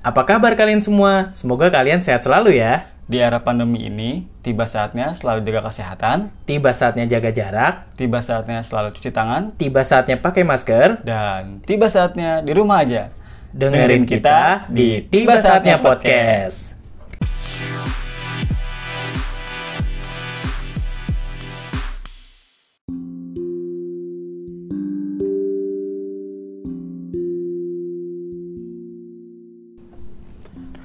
Apa 0.00 0.24
kabar 0.24 0.56
kalian 0.56 0.80
semua? 0.80 1.28
Semoga 1.36 1.68
kalian 1.68 2.00
sehat 2.00 2.24
selalu 2.24 2.56
ya. 2.56 2.88
Di 3.10 3.18
era 3.18 3.42
pandemi 3.42 3.84
ini, 3.84 4.24
tiba 4.40 4.64
saatnya 4.70 5.12
selalu 5.12 5.42
jaga 5.42 5.66
kesehatan, 5.68 6.30
Tiba 6.46 6.70
saatnya 6.70 7.10
jaga 7.10 7.34
jarak, 7.34 7.74
tiba 7.98 8.22
saatnya 8.22 8.62
selalu 8.62 8.94
cuci 8.94 9.10
tangan, 9.10 9.50
tiba 9.58 9.82
saatnya 9.82 10.22
pakai 10.22 10.46
masker. 10.46 11.02
dan 11.02 11.58
tiba 11.66 11.90
saatnya 11.90 12.38
di 12.40 12.54
rumah 12.54 12.86
aja. 12.86 13.10
Dengerin 13.50 14.06
kita 14.06 14.70
di 14.70 15.02
Tiba 15.10 15.42
Saatnya 15.42 15.82
Podcast. 15.82 16.70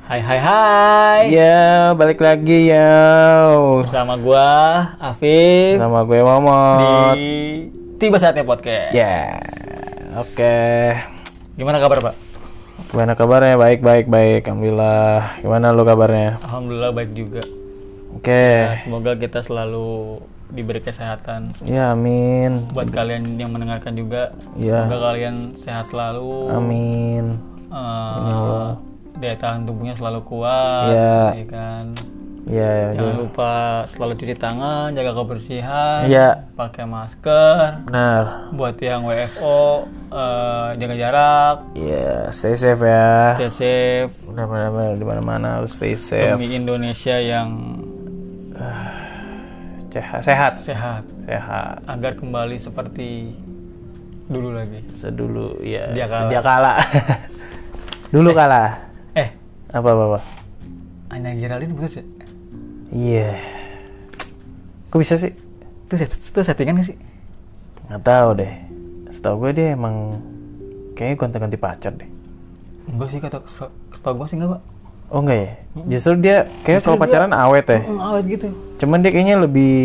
Hai 0.06 0.22
hai 0.22 0.38
hai. 0.38 1.20
Ya, 1.34 1.90
balik 1.98 2.22
lagi 2.22 2.70
ya. 2.70 2.94
Bersama 3.82 4.14
gua 4.16 4.46
Afif 5.02 5.82
Nama 5.82 6.06
gue 6.06 6.22
Momot. 6.22 7.18
di 7.18 7.34
Tiba 7.98 8.22
Saatnya 8.22 8.46
Podcast. 8.46 8.94
Ya, 8.94 9.42
oke. 10.14 10.58
Gimana 11.58 11.82
kabar, 11.82 12.06
Pak? 12.06 12.16
Gimana 12.92 13.18
kabarnya? 13.18 13.56
Baik, 13.58 13.82
baik, 13.82 14.06
baik. 14.06 14.46
Alhamdulillah. 14.46 15.42
Gimana 15.42 15.74
lu 15.74 15.82
kabarnya? 15.82 16.38
Alhamdulillah 16.44 16.92
baik 16.94 17.12
juga. 17.16 17.42
Oke. 18.14 18.46
Nah, 18.62 18.78
semoga 18.78 19.12
kita 19.18 19.42
selalu 19.42 20.22
diberi 20.54 20.86
kesehatan. 20.86 21.56
Ya, 21.66 21.96
amin. 21.96 22.70
Buat 22.76 22.94
kalian 22.94 23.42
yang 23.42 23.50
mendengarkan 23.50 23.98
juga, 23.98 24.38
Iya. 24.54 24.86
semoga 24.86 24.98
kalian 25.10 25.58
sehat 25.58 25.90
selalu. 25.90 26.52
Amin. 26.54 27.42
Eh, 27.74 28.70
daya 29.16 29.36
tahan 29.36 29.64
tubuhnya 29.64 29.94
selalu 29.94 30.20
kuat, 30.24 30.90
Iya. 30.90 31.20
ya 31.34 31.46
kan. 31.48 31.86
Ya, 32.46 32.94
Jangan 32.94 33.18
lupa 33.18 33.52
selalu 33.90 34.14
cuci 34.16 34.36
tangan, 34.38 34.94
jaga 34.94 35.12
kebersihan, 35.12 36.06
Iya. 36.06 36.46
pakai 36.54 36.86
masker. 36.86 37.82
benar. 37.84 38.54
Buat 38.54 38.78
yang 38.78 39.02
WFO, 39.02 39.90
eh, 40.08 40.70
jaga 40.78 40.94
jarak, 40.96 41.56
Iya, 41.74 42.30
stay 42.30 42.54
safe 42.54 42.86
ya. 42.86 43.34
stay 43.34 43.50
safe. 43.50 44.14
Benar, 44.24 44.46
benar, 44.46 44.70
benar. 44.70 44.94
Di 44.94 45.06
mana-mana 45.06 45.48
harus 45.58 45.74
stay 45.74 45.98
safe. 45.98 46.38
Demi 46.38 46.54
Indonesia 46.54 47.18
yang 47.18 47.50
Sehat, 49.90 50.22
sehat, 50.22 50.54
sehat, 50.60 51.04
sehat. 51.24 51.80
agar 51.88 52.14
kembali 52.14 52.60
seperti 52.60 53.32
dulu 54.28 54.52
lagi. 54.54 54.84
Sedulu, 54.94 55.56
ya. 55.64 55.88
Sedia 55.88 56.06
kala. 56.06 56.22
Sedia 56.22 56.42
kala. 56.44 56.74
Dulu 58.14 58.30
kalah. 58.32 58.85
Apa, 59.70 59.90
apa, 59.92 60.04
apa? 60.12 60.20
Anya 61.10 61.32
Geraldine 61.34 61.74
putus 61.74 62.00
ya? 62.00 62.04
Iya. 62.90 63.30
Kok 64.90 65.00
bisa 65.00 65.18
sih? 65.18 65.34
Itu, 65.86 65.94
itu 65.98 66.40
settingan 66.40 66.82
gak 66.82 66.88
sih? 66.90 66.98
Nggak 67.86 68.02
tahu 68.02 68.30
deh. 68.36 68.54
Setahu 69.10 69.36
gue 69.42 69.52
dia 69.54 69.68
emang 69.74 70.18
kayaknya 70.94 71.16
gonta-ganti 71.16 71.58
pacar 71.58 71.94
deh. 71.94 72.10
Enggak 72.86 73.10
sih, 73.10 73.20
kata 73.20 73.42
setahu 73.92 74.14
gue 74.22 74.28
sih 74.28 74.38
enggak, 74.38 74.58
Pak. 74.58 74.62
Oh 75.08 75.22
enggak 75.22 75.38
ya? 75.38 75.50
Justru 75.88 76.14
dia 76.18 76.36
kayak 76.66 76.82
kalau 76.82 76.98
pacaran 76.98 77.30
awet 77.30 77.66
ya. 77.66 77.80
Hmm, 77.86 78.02
awet 78.02 78.26
gitu. 78.26 78.48
Cuman 78.82 79.06
dia 79.06 79.14
kayaknya 79.14 79.38
lebih 79.38 79.76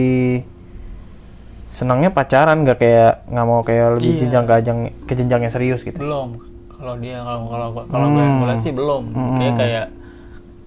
senangnya 1.71 2.11
pacaran 2.11 2.67
nggak 2.67 2.79
kayak 2.79 3.13
nggak 3.31 3.47
mau 3.47 3.63
kayak 3.63 3.95
lebih 3.95 4.11
Iya. 4.11 4.21
jenjang 4.27 4.45
ke 4.45 4.53
ajang 4.59 4.79
ke 5.07 5.13
jenjang 5.15 5.41
yang 5.47 5.55
serius 5.55 5.87
gitu. 5.87 6.03
belum 6.03 6.50
kalau 6.81 6.95
dia 6.97 7.17
kalau 7.21 7.41
kalau 7.47 7.69
kalau 7.87 8.07
gue 8.11 8.23
yang 8.25 8.35
gue 8.41 8.49
lihat 8.49 8.61
sih 8.65 8.73
belum 8.73 9.03
kayak 9.37 9.55
kayak 9.61 9.87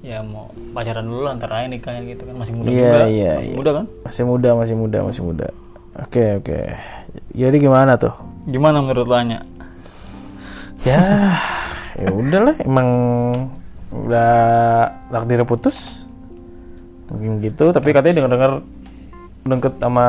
ya 0.04 0.20
mau 0.20 0.52
pacaran 0.76 1.08
dulu 1.08 1.22
lah 1.24 1.32
antara 1.34 1.64
ini 1.64 1.80
nikahnya 1.80 2.04
gitu 2.12 2.28
kan 2.28 2.36
masih 2.36 2.54
muda 2.54 2.68
Iya, 2.68 2.84
juga 2.92 3.06
iya, 3.08 3.34
masih 3.40 3.48
iya. 3.50 3.58
muda 3.58 3.72
kan 3.72 3.86
Masih 4.04 4.24
muda, 4.28 4.50
masih 4.54 4.76
muda, 4.76 4.98
masih 5.08 5.22
muda. 5.24 5.48
Oke, 5.94 6.26
oke. 6.44 6.60
Jadi 7.32 7.56
gimana 7.58 7.96
tuh? 7.96 8.14
gimana 8.44 8.84
menurut 8.84 9.08
lo 9.08 9.16
Ya, 10.84 11.00
ya 11.96 12.10
udahlah 12.12 12.60
emang 12.60 12.90
udah 13.96 14.32
takdir 15.08 15.40
putus. 15.48 16.04
Mungkin 17.08 17.40
gitu, 17.40 17.72
tapi 17.72 17.96
katanya 17.96 18.20
dengar-dengar 18.20 18.52
deket 19.46 19.76
sama 19.76 20.08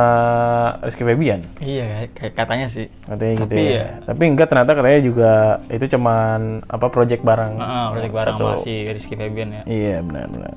Rizky 0.81 1.03
Febian. 1.03 1.43
iya 1.59 2.06
kayak, 2.09 2.33
katanya 2.34 2.67
sih 2.67 2.87
Katanya 3.03 3.33
gitu 3.37 3.50
Tapi 3.50 3.62
ya. 3.65 3.75
ya- 3.75 3.93
Tapi 4.05 4.22
enggak 4.25 4.47
ternyata 4.47 4.72
katanya 4.72 5.00
juga 5.00 5.33
itu 5.69 5.87
cuman 5.89 6.41
apa 6.65 6.87
project 6.87 7.21
bareng. 7.21 7.55
Heeh, 7.56 7.87
proyek 7.91 8.12
bareng 8.12 8.37
Satu. 8.37 8.47
sama 8.49 8.62
si 8.62 8.75
Rizky 8.87 9.15
Febian 9.15 9.49
ya 9.50 9.62
Iya, 9.65 9.97
benar 10.00 10.27
benar. 10.28 10.55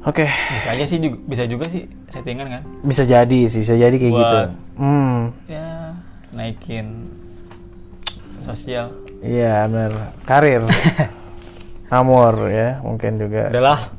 Oke, 0.00 0.24
bisa 0.24 0.68
aja 0.70 0.84
sih 0.84 0.98
juga, 0.98 1.18
bisa 1.20 1.44
juga 1.44 1.64
sih 1.66 1.82
settingan 2.06 2.46
kan 2.48 2.62
bisa 2.80 3.02
jadi 3.02 3.40
sih, 3.44 3.60
bisa 3.60 3.74
jadi 3.74 3.92
kayak 3.92 4.08
Buat- 4.08 4.22
gitu. 4.22 4.38
Hmm. 4.78 5.20
ya 5.44 5.68
naikin 6.30 6.86
sosial 8.38 8.94
Iya, 9.18 9.66
benar. 9.66 10.14
Karir. 10.22 10.62
Amor 11.90 12.46
ya, 12.46 12.78
mungkin 12.78 13.18
juga. 13.18 13.50
udahlah 13.50 13.90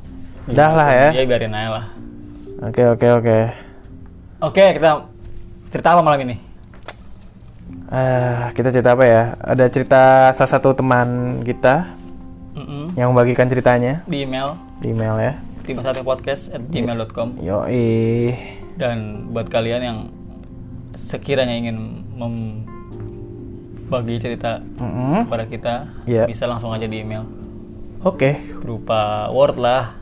Udah 0.46 0.68
lah 0.72 0.88
ya. 0.88 1.08
ya 1.12 1.22
biarin 1.26 1.52
aja 1.52 1.68
lah 1.70 1.84
Oke, 2.60 2.84
oke, 2.86 3.06
oke. 3.14 3.38
oke 4.42 4.64
kita 4.76 4.90
cerita 5.70 5.88
apa 5.90 6.02
malam 6.02 6.20
ini 6.22 6.36
Eh, 7.86 8.44
kita 8.52 8.70
cerita 8.70 8.94
apa 8.94 9.02
ya? 9.02 9.34
Ada 9.36 9.66
cerita 9.66 10.00
salah 10.30 10.46
satu 10.48 10.70
teman 10.72 11.40
kita 11.42 11.90
Mm-mm. 12.52 12.94
yang 12.94 13.10
membagikan 13.10 13.46
ceritanya 13.46 14.02
di 14.04 14.22
email 14.22 14.54
di 14.78 14.90
email 14.90 15.14
ya. 15.16 15.32
tiba 15.62 15.80
satu 15.80 16.02
podcast 16.02 16.50
at 16.50 16.62
gmail.com 16.64 17.38
Yoi. 17.38 18.34
dan 18.74 18.96
buat 19.30 19.46
kalian 19.46 19.82
yang 19.82 19.98
sekiranya 20.96 21.52
ingin 21.52 21.78
membagi 22.14 23.90
cerita 24.18 24.58
Mm-mm. 24.76 25.26
kepada 25.26 25.44
kita 25.46 25.74
Iya. 26.04 26.26
bisa 26.26 26.46
langsung 26.46 26.70
aja 26.70 26.86
di 26.86 27.00
email 27.00 27.22
Oke. 28.00 28.38
berupa 28.56 29.30
word 29.30 29.58
lah 29.58 29.98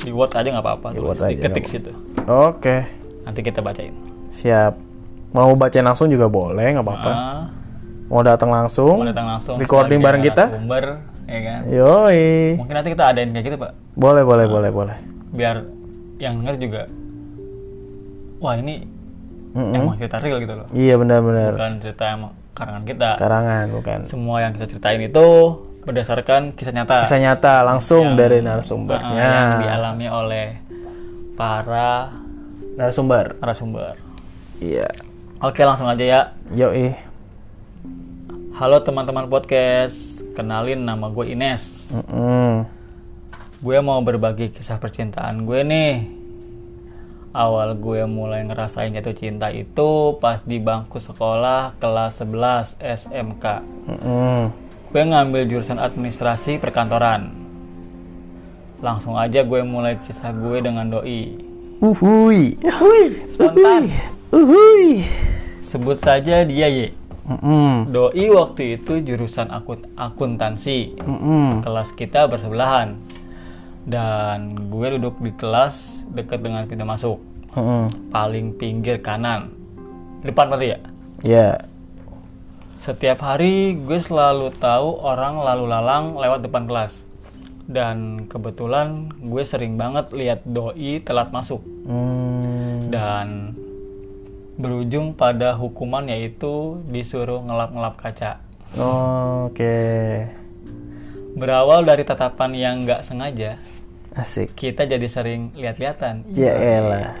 di 0.00 0.10
word 0.10 0.32
aja 0.32 0.48
nggak 0.48 0.62
apa-apa 0.62 0.88
Di 0.90 0.98
Word 0.98 1.18
aja, 1.18 1.28
diketik 1.28 1.62
nggak 1.62 1.72
situ 1.72 1.90
Oke. 2.24 2.76
nanti 3.22 3.40
kita 3.40 3.60
bacain 3.60 3.92
Siap. 4.30 4.74
Mau 5.30 5.54
bacain 5.54 5.82
langsung 5.82 6.06
juga 6.06 6.26
boleh, 6.26 6.70
nggak 6.70 6.82
apa-apa. 6.82 7.10
Ah, 7.10 7.42
Mau 8.06 8.18
datang 8.20 8.46
langsung. 8.48 8.94
mau 8.96 9.04
datang 9.04 9.26
langsung 9.28 9.54
Recording 9.56 9.98
bareng 9.98 10.18
kita. 10.20 10.50
sumber 10.50 11.02
ya 11.24 11.40
kan 11.40 11.60
Yoi. 11.64 12.56
mungkin 12.56 12.74
nanti 12.74 12.90
kita 12.90 13.04
adain 13.06 13.30
kayak 13.30 13.44
gitu 13.44 13.56
pak 13.56 13.72
Boleh, 13.92 14.22
boleh, 14.22 14.46
boleh, 14.46 14.70
boleh. 14.70 14.96
biar 15.30 15.62
yang 16.18 16.38
denger 16.38 16.56
juga 16.58 16.82
wah 18.38 18.54
ini 18.54 18.82
Mm-mm. 19.50 19.70
emang 19.72 19.94
cerita 19.94 20.18
real 20.18 20.38
gitu 20.38 20.54
loh 20.54 20.66
Iya, 20.72 20.94
benar-benar. 20.96 21.54
bukan 21.54 21.72
cerita 21.78 22.04
emang 22.08 22.32
karangan 22.50 22.82
kita 22.82 23.10
Karangan 23.16 23.64
bukan. 23.70 23.98
semua 24.04 24.36
yang 24.40 24.52
kita 24.52 24.66
ceritain 24.68 25.00
itu 25.00 25.28
berdasarkan 25.80 26.52
kisah 26.52 26.74
nyata 26.74 27.04
Kisah 27.04 27.20
nyata 27.20 27.54
langsung 27.62 28.14
dari 28.14 28.38
Ah, 28.38 28.44
narasumbernya. 28.52 29.16
yang 29.16 29.50
dialami 29.60 30.06
oleh 30.06 30.46
para 31.34 32.12
Narasumber. 32.70 33.36
narasumber. 33.40 33.96
Iya. 34.58 34.88
Oke 35.38 35.64
langsung 35.64 35.88
aja 35.88 36.00
ya. 36.00 36.20
Yoi. 36.50 36.92
Halo 38.54 38.76
teman-teman 38.78 39.24
podcast, 39.26 40.20
kenalin 40.30 40.84
nama 40.84 41.08
gue 41.08 41.32
Ines. 41.32 41.88
Mm-mm. 41.90 42.68
Gue 43.58 43.76
mau 43.80 44.00
berbagi 44.00 44.48
kisah 44.50 44.76
percintaan 44.76 45.44
gue 45.44 45.60
nih. 45.60 45.96
Awal 47.30 47.72
gue 47.74 48.04
mulai 48.04 48.44
ngerasain 48.44 48.90
jatuh 48.90 49.14
cinta 49.14 49.48
itu 49.48 49.90
pas 50.18 50.40
di 50.40 50.56
bangku 50.56 50.98
sekolah 50.98 51.72
kelas 51.74 52.20
11 52.20 52.76
SMK. 52.78 53.44
Mm-mm. 53.86 54.40
Gue 54.90 55.06
ngambil 55.06 55.46
jurusan 55.46 55.78
administrasi 55.78 56.58
perkantoran. 56.58 57.30
Langsung 58.82 59.14
aja 59.14 59.46
gue 59.46 59.62
mulai 59.62 60.02
kisah 60.02 60.34
gue 60.34 60.58
dengan 60.58 60.90
doi. 60.90 61.38
Uhuy. 61.78 62.58
Spontan. 63.30 63.86
Uhuy. 64.34 65.06
Sebut 65.62 65.94
saja 65.94 66.42
dia 66.42 66.66
Y. 66.66 66.90
Mm-mm. 67.22 67.86
Doi 67.86 68.34
waktu 68.34 68.82
itu 68.82 68.98
jurusan 68.98 69.54
akun 69.54 69.86
akuntansi. 69.94 70.98
Mm-mm. 70.98 71.62
Kelas 71.62 71.94
kita 71.94 72.26
bersebelahan. 72.26 72.98
Dan 73.86 74.68
gue 74.74 74.98
duduk 74.98 75.22
di 75.22 75.30
kelas 75.38 76.02
dekat 76.10 76.42
dengan 76.42 76.66
pintu 76.66 76.82
masuk. 76.82 77.22
Mm-mm. 77.54 78.10
Paling 78.10 78.58
pinggir 78.58 78.98
kanan. 78.98 79.54
Depan 80.26 80.50
berarti 80.50 80.74
ya? 80.74 80.78
Ya. 81.22 81.48
Setiap 82.80 83.20
hari 83.20 83.76
gue 83.76 84.00
selalu 84.00 84.56
tahu 84.56 85.04
orang 85.04 85.36
lalu 85.36 85.68
lalang 85.68 86.16
lewat 86.16 86.40
depan 86.40 86.64
kelas. 86.64 87.04
Dan 87.68 88.24
kebetulan 88.24 89.12
gue 89.20 89.44
sering 89.44 89.76
banget 89.76 90.08
lihat 90.16 90.40
doi 90.48 91.04
telat 91.04 91.28
masuk. 91.28 91.60
Hmm. 91.84 92.80
Dan 92.88 93.52
berujung 94.56 95.12
pada 95.12 95.60
hukuman 95.60 96.08
yaitu 96.08 96.80
disuruh 96.88 97.44
ngelap-ngelap 97.44 98.00
kaca. 98.00 98.40
Oke. 98.80 100.24
Berawal 101.36 101.84
dari 101.84 102.08
tatapan 102.08 102.50
yang 102.56 102.74
nggak 102.88 103.04
sengaja, 103.04 103.60
Asik. 104.16 104.56
kita 104.56 104.88
jadi 104.88 105.04
sering 105.06 105.52
lihat-lihatan. 105.52 106.26
Ya 106.32 106.56
elah. 106.56 107.12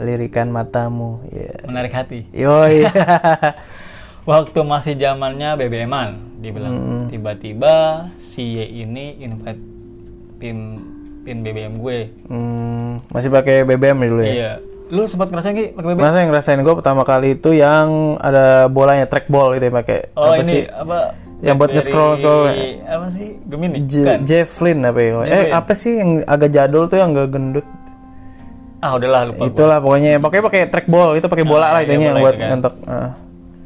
Lirikan 0.00 0.48
matamu. 0.48 1.20
Ya. 1.28 1.52
Menarik 1.68 1.92
hati. 1.92 2.24
Yoi. 2.32 2.88
Waktu 4.22 4.60
masih 4.62 4.94
zamannya 4.94 5.56
BBM-an, 5.56 6.10
dibilang 6.38 6.70
Mm. 6.72 7.02
tiba-tiba 7.08 7.74
si 8.16 8.54
Y 8.54 8.86
ini 8.86 9.18
invite 9.18 9.58
pin 10.38 10.78
pin 11.20 11.38
BBM 11.40 11.74
gue. 11.76 12.10
Hmm, 12.26 13.02
masih 13.08 13.28
pakai 13.28 13.62
BBM 13.62 13.96
nih 13.96 14.08
dulu 14.08 14.22
ya? 14.22 14.30
Iya. 14.32 14.52
Lu 14.88 15.02
sempat 15.04 15.26
ngerasain 15.26 15.52
Ki 15.52 15.64
pakai 15.70 15.88
BBM? 15.88 16.02
Yang 16.04 16.28
ngerasain 16.28 16.60
gue 16.60 16.74
pertama 16.76 17.02
kali 17.02 17.34
itu 17.34 17.50
yang 17.52 17.88
ada 18.16 18.66
bolanya 18.66 19.06
trackball 19.06 19.54
gitu 19.54 19.64
ya 19.64 19.72
pakai 19.72 19.98
Oh, 20.12 20.22
apa 20.28 20.38
ini 20.38 20.46
sih? 20.46 20.62
apa? 20.68 20.98
Yang 21.40 21.54
buat 21.56 21.66
Dari- 21.66 21.76
nge-scroll-scroll. 21.76 22.42
Apa 22.84 23.06
sih? 23.08 23.28
Gemini? 23.44 23.76
J- 23.82 23.98
Bukan. 24.04 24.18
Javelin 24.22 24.78
apa 24.84 24.98
ya? 25.00 25.10
Eh 25.24 25.44
apa 25.50 25.72
sih 25.72 25.92
yang 25.96 26.10
agak 26.24 26.50
jadul 26.52 26.86
tuh 26.86 26.94
yang 26.96 27.10
gak 27.10 27.26
gendut? 27.28 27.66
Ah, 28.78 28.94
udahlah 28.94 29.22
lupa. 29.24 29.38
gua. 29.40 29.46
Itulah 29.48 29.78
pokoknya 29.78 30.10
pakai 30.18 30.38
pakai 30.40 30.60
trackball 30.68 31.14
itu 31.14 31.26
pakai 31.26 31.42
bola 31.42 31.58
Nah, 31.64 31.70
lah 31.72 31.80
iya, 31.80 31.86
itunya 31.88 32.06
yang 32.08 32.18
buat 32.18 32.30
itu 32.30 32.38
kan. 32.38 32.48
ngentok. 32.50 32.74
Ah. 32.84 33.10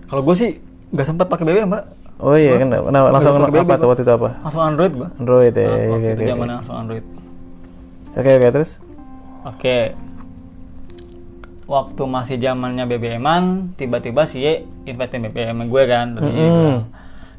Kalau 0.06 0.22
gue 0.22 0.36
sih 0.38 0.50
nggak 0.94 1.06
sempat 1.06 1.26
pakai 1.26 1.44
BBM, 1.46 1.68
Mbak. 1.70 1.84
Oh 2.16 2.32
iya 2.32 2.56
kan 2.56 2.72
kenapa? 2.72 3.12
langsung 3.12 3.36
apa 3.36 3.52
BBM, 3.52 3.76
tuh 3.76 3.88
waktu 3.92 4.02
itu 4.08 4.12
apa? 4.16 4.30
Langsung 4.40 4.62
Android 4.64 4.92
gua. 4.96 5.08
Android 5.20 5.52
ya. 5.52 5.68
Nah, 5.68 5.76
Oke 5.76 5.84
waktu 5.84 5.92
oke 5.92 6.08
itu 6.08 6.22
zamannya 6.24 6.54
langsung 6.56 6.76
Android. 6.80 7.04
Oke 8.16 8.30
oke 8.32 8.46
terus. 8.48 8.70
Oke. 9.44 9.78
Waktu 11.66 12.02
masih 12.06 12.36
zamannya 12.38 12.84
BBM-an, 12.86 13.74
tiba-tiba 13.74 14.22
si 14.24 14.38
Y 14.46 14.64
invite 14.86 15.18
BBM 15.18 15.66
gue 15.66 15.82
kan 15.90 16.14
tadi. 16.14 16.30
Mm-mm. 16.30 16.74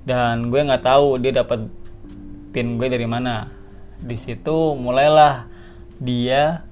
Dan 0.04 0.52
gue 0.52 0.62
nggak 0.68 0.84
tahu 0.84 1.18
dia 1.24 1.32
dapat 1.42 1.66
pin 2.54 2.78
gue 2.78 2.88
dari 2.92 3.08
mana. 3.10 3.50
Di 3.98 4.20
situ 4.20 4.78
mulailah 4.78 5.50
dia 5.98 6.68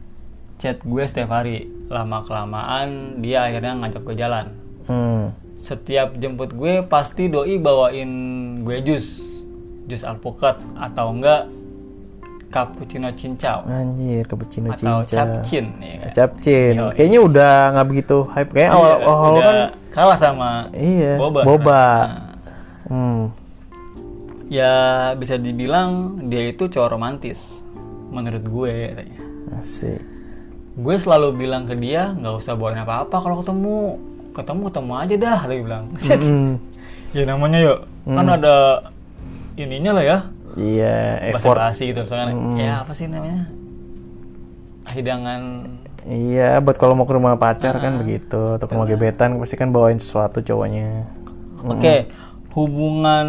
chat 0.62 0.84
gue 0.84 1.04
setiap 1.08 1.32
hari. 1.32 1.66
Lama 1.90 2.22
kelamaan 2.28 3.18
dia 3.24 3.50
akhirnya 3.50 3.74
ngajak 3.82 4.04
gue 4.04 4.16
jalan. 4.20 4.46
Hmm. 4.86 5.45
Setiap 5.66 6.14
jemput 6.16 6.54
gue 6.54 6.86
pasti 6.86 7.26
doi 7.26 7.58
bawain 7.58 8.10
gue 8.62 8.78
jus, 8.84 9.18
jus 9.84 10.06
alpukat 10.06 10.62
atau 10.76 11.10
enggak 11.10 11.50
cappuccino 12.48 13.10
cincau 13.12 13.66
Anjir 13.66 14.24
cappuccino 14.24 14.72
atau 14.72 15.04
cincau. 15.04 15.18
capcin 15.18 15.66
ya 15.82 15.96
kan? 16.00 16.12
Capcin. 16.14 16.74
Yoi. 16.78 16.92
Kayaknya 16.94 17.20
udah 17.20 17.54
nggak 17.74 17.88
begitu 17.90 18.18
hype 18.30 18.52
kayak 18.54 18.72
awal 18.72 18.88
Iya, 18.88 19.04
awal 19.04 19.34
kan. 19.36 19.56
kalah 19.90 20.18
sama 20.18 20.50
Iya. 20.72 21.12
boba. 21.18 21.40
Boba. 21.42 21.84
Nah, 21.84 22.32
Hmm. 22.86 23.22
ya 24.46 24.74
bisa 25.16 25.36
dibilang 25.36 25.92
dia 26.24 26.46
itu 26.46 26.70
cowok 26.70 26.90
romantis 26.92 27.66
menurut 28.08 28.46
gue 28.46 28.74
katanya. 28.88 29.20
Asik. 29.58 30.00
Gue 30.76 30.96
selalu 30.96 31.34
bilang 31.38 31.66
ke 31.66 31.74
dia 31.74 32.14
nggak 32.14 32.36
usah 32.38 32.54
bawain 32.54 32.78
apa-apa 32.78 33.18
kalau 33.18 33.42
ketemu. 33.42 33.98
Ketemu 34.36 34.62
ketemu 34.66 34.94
aja 34.94 35.16
dah 35.18 35.40
dia 35.46 35.58
bilang. 35.58 35.86
Hmm. 35.96 36.60
ya 37.16 37.24
namanya 37.24 37.60
yuk 37.62 37.80
kan 38.06 38.28
ada 38.30 38.84
ininya 39.56 39.96
lah 39.96 40.04
ya 40.04 40.18
Iya, 40.54 40.96
bahasa 41.32 41.48
effort. 41.48 41.58
basi 41.58 41.84
gitu 41.90 42.04
soalnya 42.04 42.32
Mm. 42.32 42.56
ya 42.58 42.74
apa 42.80 42.92
sih 42.92 43.08
namanya 43.08 43.48
hidangan 44.90 45.42
Iya, 46.06 46.60
buat 46.60 46.76
kalau 46.76 46.94
mau 46.94 47.04
ke 47.04 47.12
rumah 47.12 47.34
pacar 47.36 47.74
Ah. 47.74 47.82
kan 47.82 47.98
begitu, 47.98 48.38
atau 48.52 48.64
ke 48.64 48.72
rumah 48.72 48.86
gebetan 48.86 49.36
pasti 49.36 49.56
kan 49.56 49.72
bawain 49.72 49.98
sesuatu 49.98 50.38
cowoknya. 50.40 51.08
oke 51.66 51.96
hubungan 52.54 53.28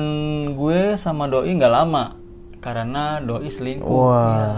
gue 0.52 0.94
sama 0.94 1.24
doi 1.24 1.50
nggak 1.50 1.72
lama 1.72 2.14
karena 2.58 3.18
doi 3.18 3.48
selingkuh 3.48 3.86
Wah. 4.04 4.28
ya. 4.28 4.50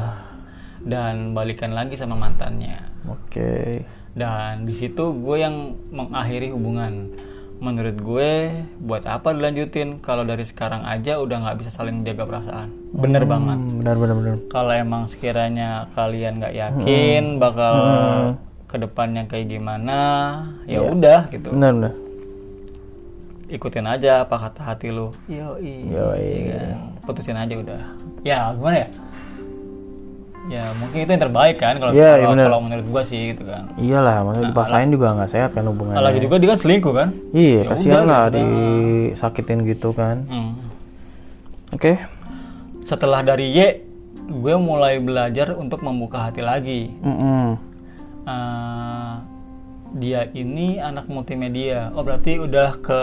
dan 0.81 1.31
balikan 1.31 1.71
lagi 1.71 1.95
sama 1.95 2.17
mantannya 2.17 2.81
Oke. 3.07 3.85
Dan 4.17 4.65
di 4.65 4.75
situ 4.77 5.13
gue 5.17 5.37
yang 5.41 5.77
mengakhiri 5.91 6.53
hubungan. 6.53 7.13
Menurut 7.59 7.99
gue 7.99 8.31
buat 8.79 9.03
apa 9.03 9.35
dilanjutin? 9.35 9.99
Kalau 9.99 10.23
dari 10.23 10.47
sekarang 10.47 10.87
aja 10.87 11.19
udah 11.19 11.43
nggak 11.43 11.59
bisa 11.59 11.75
saling 11.75 12.07
jaga 12.07 12.23
perasaan. 12.23 12.71
Bener 12.95 13.27
banget. 13.27 13.59
Hmm, 13.59 13.83
benar 13.83 13.97
benar 13.99 14.15
benar. 14.15 14.37
kalau 14.47 14.71
emang 14.71 15.03
sekiranya 15.11 15.91
kalian 15.99 16.39
nggak 16.39 16.55
yakin 16.55 17.43
bakal 17.43 17.75
ke 18.71 18.77
depannya 18.79 19.27
kayak 19.27 19.59
gimana 19.59 19.99
ya 20.71 20.87
udah 20.87 21.27
gitu. 21.35 21.51
Benar 21.51 21.73
benar. 21.75 21.95
ikutin 23.49 23.89
aja 23.89 24.29
apa 24.29 24.37
kata 24.39 24.61
hati 24.61 24.93
lu. 24.93 25.09
Yo 25.25 25.57
Yoi. 25.59 26.53
putusin 27.03 27.35
aja 27.35 27.57
udah. 27.59 27.81
Ya 28.23 28.53
gimana 28.55 28.87
ya 28.87 28.89
ya 30.49 30.73
mungkin 30.75 30.99
itu 30.99 31.11
yang 31.11 31.23
terbaik 31.23 31.57
kan 31.57 31.77
kalau 31.77 31.93
iya 31.93 32.17
kalau, 32.17 32.33
bener. 32.33 32.47
kalau 32.49 32.61
menurut 32.61 32.87
gua 32.89 33.03
sih 33.03 33.33
gitu 33.33 33.45
kan 33.45 33.69
Iyalah, 33.77 34.25
maksudnya 34.25 34.49
dipaksain 34.51 34.89
juga 34.89 35.07
nggak 35.13 35.29
sehat 35.29 35.51
kan 35.53 35.65
hubungannya. 35.65 36.01
lagi 36.01 36.19
juga 36.19 36.37
dia 36.37 36.49
kan 36.49 36.59
selingkuh 36.59 36.95
kan 36.95 37.09
Iya, 37.31 37.59
Ya 37.59 37.69
kasihan 37.69 38.05
lah 38.05 38.25
disakitin 38.29 39.61
gitu 39.63 39.93
kan. 39.93 40.25
Hmm. 40.25 40.53
Oke. 41.71 42.01
setelah 42.81 43.21
dari 43.21 43.53
Y 43.53 43.61
gue 44.25 44.55
mulai 44.57 44.97
belajar 44.99 45.53
untuk 45.53 45.81
membuka 45.81 46.21
hati 46.23 46.41
lagi 46.41 46.89
Mm-mm. 46.99 47.61
Eh, 48.25 49.13
dia 49.95 50.25
ini 50.31 50.77
anak 50.79 51.05
multimedia 51.07 51.93
oh 51.93 52.01
berarti 52.01 52.37
udah 52.39 52.77
ke 52.79 53.01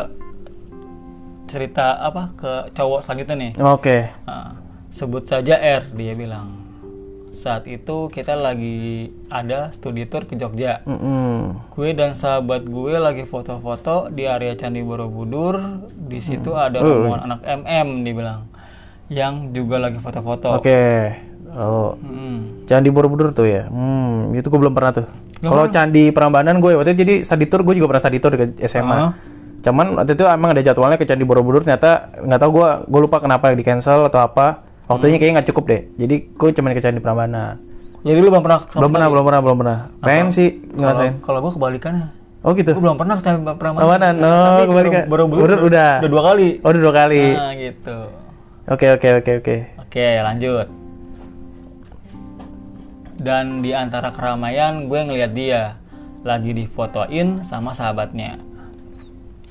cerita 1.45 1.97
apa 1.99 2.33
ke 2.33 2.51
cowok 2.73 2.99
selanjutnya 3.01 3.35
nih 3.35 3.51
Oke. 3.59 3.97
Ah, 4.25 4.57
sebut 4.89 5.21
saja 5.23 5.53
R 5.55 5.85
dia 5.91 6.13
bilang 6.13 6.64
saat 7.35 7.67
itu 7.67 8.07
kita 8.07 8.33
lagi 8.33 9.11
ada 9.27 9.69
studi 9.69 10.07
tour 10.07 10.23
ke 10.23 10.33
Jogja 10.33 10.79
Mm-mm. 10.87 11.67
gue 11.69 11.89
dan 11.91 12.15
sahabat 12.15 12.63
gue 12.63 12.95
lagi 12.95 13.27
foto-foto 13.27 14.07
di 14.07 14.23
area 14.23 14.55
Candi 14.55 14.79
Borobudur 14.79 15.83
di 15.91 16.23
situ 16.23 16.55
ada 16.55 16.79
Oh. 16.79 16.87
rombongan 16.87 17.21
anak 17.27 17.39
MM 17.43 17.87
dibilang 18.01 18.47
yang 19.11 19.51
juga 19.51 19.77
lagi 19.77 19.99
foto-foto 19.99 20.57
Oke. 20.57 21.13
Oh. 21.55 21.93
Hmm. 22.01 22.65
Candi 22.67 22.89
Borobudur 22.89 23.31
tuh 23.31 23.47
ya. 23.47 23.69
Hmm, 23.69 24.33
itu 24.33 24.43
gue 24.43 24.59
belum 24.59 24.75
pernah 24.75 24.91
tuh. 24.91 25.07
Kalau 25.39 25.69
Candi 25.69 26.09
Prambanan 26.09 26.57
gue 26.57 26.73
waktu 26.73 26.91
itu 26.91 27.05
jadi 27.05 27.15
study 27.21 27.45
tour 27.45 27.61
gue 27.61 27.77
juga 27.77 27.93
pernah 27.93 28.03
study 28.03 28.17
tour 28.19 28.33
ke 28.33 28.45
SMA. 28.65 28.91
Ah. 28.91 29.11
Cuman 29.61 29.95
waktu 29.95 30.17
itu 30.17 30.25
emang 30.25 30.51
ada 30.51 30.59
jadwalnya 30.59 30.97
ke 30.97 31.05
Candi 31.05 31.23
Borobudur 31.23 31.61
ternyata 31.61 32.11
nggak 32.17 32.39
tahu 32.41 32.49
gue 32.59 32.69
gue 32.89 32.99
lupa 33.05 33.17
kenapa 33.21 33.53
di 33.53 33.61
cancel 33.61 34.09
atau 34.09 34.19
apa. 34.19 34.64
Waktunya 34.85 35.17
kayaknya 35.17 35.41
nggak 35.41 35.49
cukup 35.49 35.63
deh. 35.65 35.81
Jadi 35.97 36.15
gue 36.29 36.49
cuma 36.53 36.73
ke 36.73 36.81
Candi 36.81 37.01
Prambanan. 37.01 37.57
jadi 38.05 38.21
lu 38.21 38.29
belum 38.29 38.45
pernah 38.45 38.69
Belum 38.69 38.91
pernah, 38.93 39.07
belum 39.09 39.23
pernah, 39.25 39.39
belum 39.41 39.57
pernah. 39.65 39.77
Pengen 40.05 40.27
sih 40.29 40.61
ngerasain. 40.77 41.13
Kalau 41.25 41.39
gue 41.41 41.51
kebalikannya. 41.57 42.07
Oh 42.45 42.53
gitu. 42.53 42.69
Gue 42.77 42.83
belum 42.85 42.97
pernah 43.01 43.17
ke 43.17 43.23
Candi 43.25 43.41
Prambanan. 43.41 43.81
Prambanan, 43.81 44.13
oh, 44.21 44.45
Tapi 44.45 44.61
ke 44.61 44.69
kebalikan. 44.69 45.03
Borobudur 45.09 45.41
Borobudur 45.41 45.59
udah. 45.73 45.91
Udah 46.05 46.11
dua 46.13 46.23
kali. 46.29 46.49
Oh 46.61 46.69
udah 46.69 46.81
dua 46.85 46.93
kali. 46.93 47.25
Nah, 47.33 47.53
gitu. 47.57 47.97
Oke 48.65 48.85
oke 48.93 49.07
oke 49.21 49.31
oke. 49.41 49.55
Oke, 49.81 50.07
lanjut. 50.21 50.67
Dan 53.15 53.65
di 53.65 53.71
antara 53.73 54.13
keramaian 54.13 54.85
gue 54.85 55.01
ngeliat 55.01 55.31
dia 55.33 55.81
lagi 56.25 56.53
difotoin 56.53 57.41
sama 57.41 57.73
sahabatnya. 57.73 58.37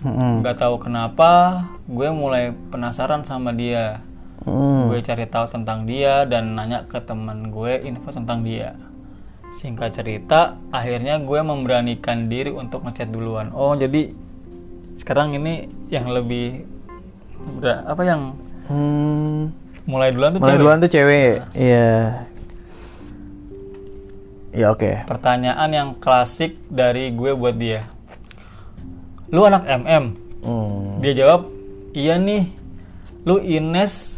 Mm-mm. 0.05 0.45
Gak 0.45 0.61
tahu 0.61 0.79
kenapa 0.79 1.65
gue 1.91 2.09
mulai 2.13 2.53
penasaran 2.71 3.27
sama 3.27 3.51
dia. 3.51 4.05
Mm. 4.45 4.93
Gue 4.93 5.01
cari 5.01 5.25
tahu 5.25 5.47
tentang 5.49 5.85
dia 5.85 6.25
dan 6.25 6.53
nanya 6.53 6.85
ke 6.85 7.01
teman 7.01 7.49
gue 7.49 7.81
info 7.81 8.13
tentang 8.13 8.45
dia. 8.45 8.77
Singkat 9.55 9.91
cerita, 9.95 10.41
akhirnya 10.69 11.17
gue 11.17 11.41
memberanikan 11.41 12.27
diri 12.27 12.51
untuk 12.51 12.85
ngechat 12.85 13.09
duluan. 13.09 13.55
Oh, 13.55 13.73
jadi 13.73 14.13
sekarang 14.95 15.35
ini 15.35 15.65
yang 15.89 16.07
lebih 16.07 16.67
apa 17.65 18.03
yang 18.03 18.23
Hmm. 18.65 19.53
mulai 19.85 20.09
duluan 20.09 20.33
tuh 20.33 20.41
Mulai 20.41 20.49
cewek? 20.51 20.61
duluan 20.61 20.79
tuh 20.81 20.91
cewek. 20.91 21.35
Iya. 21.53 21.93
Ya 24.55 24.67
oke. 24.71 24.91
Pertanyaan 25.05 25.71
yang 25.71 25.89
klasik 25.99 26.55
dari 26.71 27.11
gue 27.11 27.35
buat 27.35 27.59
dia. 27.59 27.85
Lu 29.29 29.43
anak 29.43 29.67
MM? 29.67 30.05
Hmm. 30.47 31.03
Dia 31.03 31.13
jawab, 31.17 31.51
iya 31.91 32.15
nih. 32.17 32.55
Lu 33.27 33.41
Ines 33.41 34.14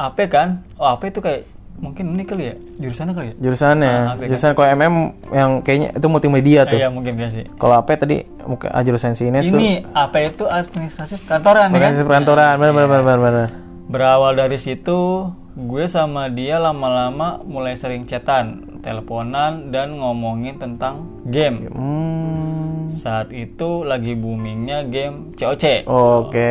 AP 0.00 0.18
kan? 0.32 0.64
Oh 0.80 0.96
AP 0.96 1.12
itu 1.12 1.20
kayak 1.20 1.44
mungkin 1.80 2.12
ini 2.12 2.24
kali 2.28 2.44
ya 2.52 2.54
jurusannya 2.76 3.14
kali 3.16 3.26
ya? 3.32 3.34
Jurusannya, 3.40 3.88
Ah, 3.88 4.12
oke, 4.16 4.24
jurusan 4.28 4.50
kalau 4.52 4.68
MM 4.68 4.94
yang 5.32 5.50
kayaknya 5.64 5.88
itu 5.96 6.06
multimedia 6.08 6.60
tuh. 6.68 6.76
Iya 6.76 6.88
mungkin 6.92 7.16
dia 7.16 7.28
sih. 7.32 7.44
Kalau 7.56 7.74
AP 7.80 7.88
tadi 7.96 8.24
mungkin 8.44 8.68
ah, 8.68 8.82
jurusan 8.84 9.12
si 9.16 9.28
Ines 9.28 9.48
tuh. 9.48 9.56
Ini 9.56 9.88
AP 9.92 10.14
itu 10.36 10.44
administrasi 10.48 11.24
kantoran 11.24 11.68
ya 11.68 11.76
kan? 11.76 11.76
Organisasi 11.80 12.04
perkantoran, 12.04 12.52
benar 12.56 12.72
benar 12.72 12.88
benar 12.88 13.02
benar. 13.04 13.18
benar. 13.20 13.48
Berawal 13.90 14.32
dari 14.38 14.58
situ, 14.62 15.26
gue 15.58 15.84
sama 15.90 16.30
dia 16.30 16.62
lama-lama 16.62 17.42
mulai 17.42 17.74
sering 17.74 18.06
chatan, 18.06 18.78
teleponan, 18.86 19.74
dan 19.74 19.98
ngomongin 19.98 20.62
tentang 20.62 21.10
game. 21.26 21.66
Hmm. 21.74 22.86
Saat 22.94 23.34
itu 23.34 23.82
lagi 23.82 24.14
boomingnya 24.14 24.86
game 24.86 25.34
COC. 25.34 25.90
Oke. 25.90 26.50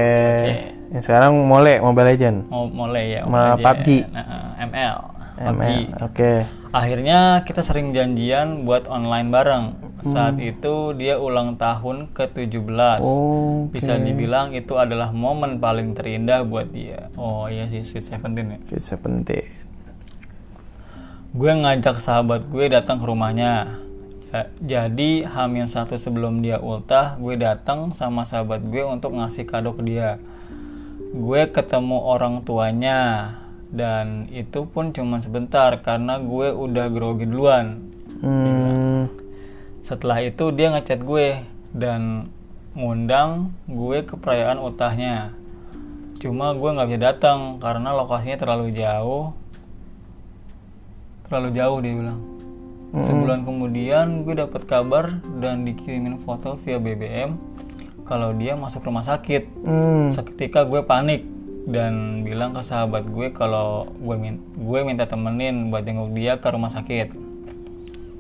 Yang 0.90 1.04
sekarang 1.06 1.34
Mole 1.40 1.78
Mobile 1.80 2.08
Legend. 2.08 2.38
Mau 2.48 2.66
mulai 2.66 3.06
ya. 3.12 3.22
Sama 3.24 3.54
Mobile 3.54 3.64
PUBG. 3.64 3.88
Legends. 3.96 4.10
Nah, 4.10 4.26
ML. 4.60 4.96
PUBG. 5.36 5.56
ML. 5.56 5.82
Oke. 6.02 6.32
Akhirnya 6.70 7.20
kita 7.42 7.62
sering 7.62 7.92
janjian 7.92 8.62
buat 8.62 8.86
online 8.86 9.30
bareng. 9.30 9.66
Saat 10.02 10.36
Hmm. 10.36 10.48
itu 10.48 10.74
dia 10.94 11.18
ulang 11.18 11.56
tahun 11.56 12.10
ke-17. 12.10 13.02
Oh, 13.02 13.66
Bisa 13.68 13.98
dibilang 13.98 14.54
itu 14.54 14.76
adalah 14.76 15.10
momen 15.10 15.58
paling 15.58 15.92
terindah 15.92 16.42
buat 16.42 16.70
dia. 16.70 17.10
Oh 17.16 17.46
iya 17.46 17.66
sih 17.66 17.82
Sweet 17.82 18.06
Seventeen 18.08 18.48
ya. 18.50 18.60
Sweet 18.68 18.84
Seventeen. 18.86 19.46
Gue 21.30 21.52
ngajak 21.54 22.00
sahabat 22.00 22.48
gue 22.48 22.66
datang 22.68 22.98
ke 22.98 23.06
rumahnya. 23.06 23.82
Ja- 24.30 24.50
Jadi 24.80 25.26
Hamin 25.26 25.66
satu 25.66 25.96
sebelum 25.96 26.40
dia 26.40 26.58
ultah, 26.60 27.18
gue 27.18 27.34
datang 27.36 27.90
sama 27.92 28.24
sahabat 28.24 28.62
gue 28.64 28.82
untuk 28.84 29.14
ngasih 29.14 29.44
kado 29.44 29.74
ke 29.74 29.84
dia. 29.84 30.22
Gue 31.10 31.50
ketemu 31.50 32.06
orang 32.06 32.46
tuanya 32.46 33.34
dan 33.74 34.30
itu 34.30 34.70
pun 34.70 34.94
cuma 34.94 35.18
sebentar 35.26 35.74
karena 35.82 36.22
gue 36.22 36.54
udah 36.54 36.86
grogi 36.94 37.26
duluan. 37.26 37.82
Hmm. 38.22 39.10
Setelah 39.82 40.22
itu 40.22 40.54
dia 40.54 40.70
ngechat 40.70 41.02
gue 41.02 41.42
dan 41.74 42.30
ngundang 42.78 43.58
gue 43.66 44.06
ke 44.06 44.14
perayaan 44.22 44.62
ultahnya. 44.62 45.34
Cuma 46.22 46.54
gue 46.54 46.70
nggak 46.78 46.90
bisa 46.94 47.02
datang 47.02 47.58
karena 47.58 47.90
lokasinya 47.98 48.38
terlalu 48.38 48.78
jauh. 48.78 49.34
Terlalu 51.26 51.50
jauh 51.58 51.78
dia 51.82 51.94
bilang. 51.98 52.22
Sebulan 52.90 53.50
kemudian 53.50 54.30
gue 54.30 54.38
dapat 54.38 54.62
kabar 54.70 55.22
dan 55.42 55.66
dikirimin 55.66 56.22
foto 56.22 56.54
via 56.62 56.78
BBM 56.78 57.49
kalau 58.10 58.34
dia 58.34 58.58
masuk 58.58 58.82
rumah 58.90 59.06
sakit. 59.06 59.46
Hmm. 59.62 60.10
Seketika 60.10 60.66
gue 60.66 60.82
panik 60.82 61.22
dan 61.70 62.26
bilang 62.26 62.58
ke 62.58 62.66
sahabat 62.66 63.06
gue 63.06 63.30
kalau 63.30 63.86
gue 64.02 64.18
min- 64.18 64.42
gue 64.58 64.80
minta 64.82 65.06
temenin 65.06 65.70
buat 65.70 65.86
jenguk 65.86 66.18
dia 66.18 66.42
ke 66.42 66.50
rumah 66.50 66.74
sakit. 66.74 67.14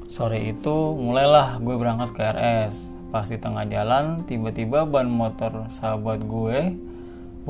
Sore 0.05 0.37
itu 0.45 0.93
mulailah 0.93 1.57
gue 1.57 1.73
berangkat 1.73 2.09
ke 2.13 2.21
RS. 2.21 2.75
Pas 3.09 3.25
di 3.25 3.41
tengah 3.41 3.65
jalan, 3.65 4.21
tiba-tiba 4.29 4.85
ban 4.85 5.09
motor 5.09 5.65
sahabat 5.73 6.21
gue 6.21 6.77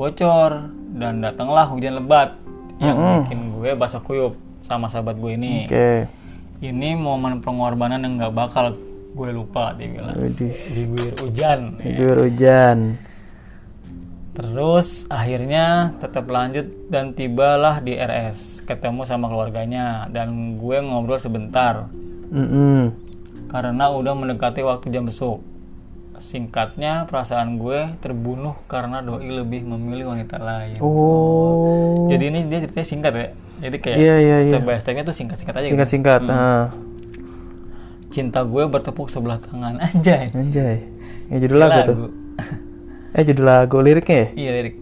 bocor 0.00 0.72
dan 0.96 1.20
datanglah 1.20 1.68
hujan 1.68 2.00
lebat 2.00 2.40
yang 2.80 2.96
bikin 3.28 3.52
gue 3.60 3.76
basah 3.76 4.00
kuyup 4.00 4.32
sama 4.64 4.88
sahabat 4.88 5.20
gue 5.20 5.36
ini. 5.36 5.68
Oke. 5.68 6.08
Ini 6.64 6.96
momen 6.96 7.44
pengorbanan 7.44 8.00
yang 8.04 8.16
nggak 8.16 8.32
bakal 8.32 8.76
gue 9.10 9.30
lupa 9.30 9.74
dia 9.74 9.88
bilang. 9.88 10.14
Diguyur 10.70 11.14
hujan. 11.20 11.60
Guyur 11.78 12.18
hujan. 12.24 12.78
Terus 14.30 15.04
akhirnya 15.06 15.92
tetap 15.98 16.24
lanjut 16.24 16.64
dan 16.86 17.12
tibalah 17.12 17.82
di 17.82 17.92
RS, 17.92 18.62
ketemu 18.62 19.02
sama 19.02 19.26
keluarganya 19.26 20.06
dan 20.08 20.54
gue 20.56 20.78
ngobrol 20.80 21.18
sebentar 21.18 21.90
Mm-mm. 22.30 22.94
karena 23.50 23.90
udah 23.90 24.14
mendekati 24.14 24.62
waktu 24.62 24.88
jam 24.88 25.04
besuk. 25.04 25.42
Singkatnya 26.16 27.08
perasaan 27.08 27.56
gue 27.56 27.96
terbunuh 27.98 28.54
karena 28.64 29.00
doi 29.00 29.24
lebih 29.24 29.66
memilih 29.66 30.12
wanita 30.12 30.36
lain. 30.36 30.76
Oh. 30.78 32.06
Jadi 32.06 32.28
ini 32.28 32.44
dia 32.44 32.60
ceritanya 32.60 32.86
singkat 32.86 33.12
ya. 33.12 33.28
Jadi 33.60 33.76
kayak 33.76 33.96
Iya, 33.98 34.14
iya, 34.16 34.36
step 34.40 34.62
iya. 34.62 34.68
by 34.68 34.76
stepnya 34.78 35.02
tuh 35.02 35.16
singkat-singkat 35.16 35.54
aja. 35.54 35.64
gitu. 35.64 35.72
Singkat-singkat. 35.74 36.20
ah. 36.28 36.68
Cinta 38.10 38.42
gue 38.42 38.66
bertepuk 38.66 39.06
sebelah 39.06 39.38
tangan 39.38 39.78
anjay. 39.86 40.26
Anjay. 40.34 40.82
Ya 41.30 41.36
judul 41.38 41.58
lagu 41.62 41.78
tuh. 41.86 41.96
Lagu. 41.96 42.08
Eh 43.14 43.22
judul 43.22 43.46
lagu 43.46 43.76
liriknya 43.78 44.16
ya? 44.18 44.26
Iya 44.34 44.50
lirik. 44.58 44.76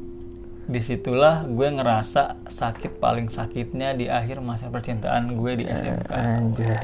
Di 0.69 0.81
situlah 0.85 1.49
gue 1.49 1.69
ngerasa 1.69 2.45
sakit 2.45 3.01
paling 3.01 3.33
sakitnya 3.33 3.97
di 3.97 4.09
akhir 4.09 4.41
masa 4.45 4.69
percintaan 4.69 5.37
gue 5.37 5.53
di 5.61 5.65
SMK. 5.69 6.09
Anjay. 6.13 6.77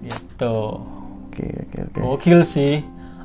Gitu. 0.00 0.56
Oke 1.28 1.46
oke 1.68 1.78
oke. 1.92 1.98
Gokil 2.00 2.40
sih. 2.48 2.80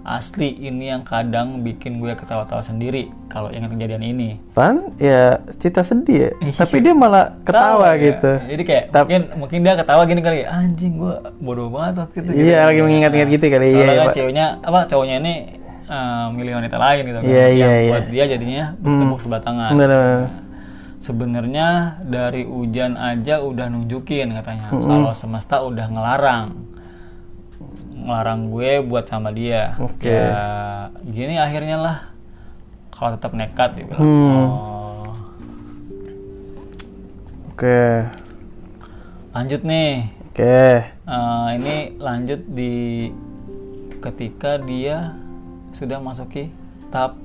Asli 0.05 0.53
ini 0.62 0.93
yang 0.93 1.01
kadang 1.01 1.65
bikin 1.65 1.97
gue 1.97 2.13
ketawa-tawa 2.13 2.62
sendiri 2.62 3.09
kalau 3.25 3.50
ingat 3.50 3.74
kejadian 3.74 4.05
ini. 4.05 4.38
Pan 4.53 4.93
ya 5.01 5.41
cerita 5.57 5.81
sedih 5.81 6.29
ya. 6.29 6.31
Tapi 6.62 6.85
dia 6.85 6.93
malah 6.93 7.33
ketawa 7.41 7.97
ya. 7.97 8.13
gitu. 8.13 8.31
Jadi 8.53 8.63
kayak 8.69 8.83
Tap- 8.93 9.09
mungkin 9.09 9.21
mungkin 9.33 9.57
dia 9.65 9.74
ketawa 9.74 10.05
gini 10.05 10.21
kali. 10.21 10.45
Anjing 10.45 11.01
gue 11.01 11.15
bodoh 11.41 11.74
banget 11.74 12.05
waktu 12.05 12.17
itu. 12.21 12.29
Iya 12.38 12.69
lagi 12.69 12.79
mengingat-ingat 12.85 13.29
gitu 13.33 13.45
kali. 13.50 13.65
Iya 13.65 13.74
Soalnya 13.74 13.89
iya, 13.89 14.03
kan 14.05 14.13
ceweknya 14.13 14.45
apa 14.62 14.79
cowoknya 14.85 15.15
ini 15.25 15.33
eh, 15.89 16.25
milih 16.38 16.53
wanita 16.53 16.77
lain 16.77 17.01
gitu 17.01 17.17
kan. 17.17 17.25
Iya, 17.25 17.45
iya, 17.50 17.65
yang 17.65 17.74
iya. 17.74 17.89
buat 17.89 18.05
dia 18.13 18.24
jadinya 18.29 18.63
bertepuk 18.77 19.19
sebelah 19.25 19.41
tangan. 19.41 19.69
Bener, 19.74 19.89
bener. 19.89 20.29
Sebenarnya 21.01 21.67
dari 22.05 22.45
hujan 22.45 22.93
aja 22.93 23.41
udah 23.41 23.74
nunjukin 23.74 24.38
katanya 24.38 24.69
kalau 24.69 25.13
semesta 25.17 25.65
udah 25.65 25.89
ngelarang 25.89 26.75
ngelarang 27.95 28.51
gue 28.51 28.83
buat 28.83 29.05
sama 29.07 29.31
dia. 29.31 29.79
Oke. 29.79 30.12
Ya 30.12 30.91
gini 31.05 31.39
akhirnya 31.39 31.77
lah 31.79 31.97
kalau 32.91 33.15
tetap 33.15 33.31
nekat 33.35 33.75
dia 33.75 33.85
bilang. 33.88 34.01
Hmm. 34.01 34.33
Oh. 34.35 35.12
Oke. 37.55 38.12
Lanjut 39.31 39.62
nih. 39.63 40.12
Oke. 40.31 40.59
Eh, 40.91 41.47
ini 41.55 41.95
lanjut 41.95 42.43
di 42.51 43.07
ketika 44.03 44.59
dia 44.59 45.15
sudah 45.71 46.00
masuki 46.03 46.51
tahap 46.91 47.15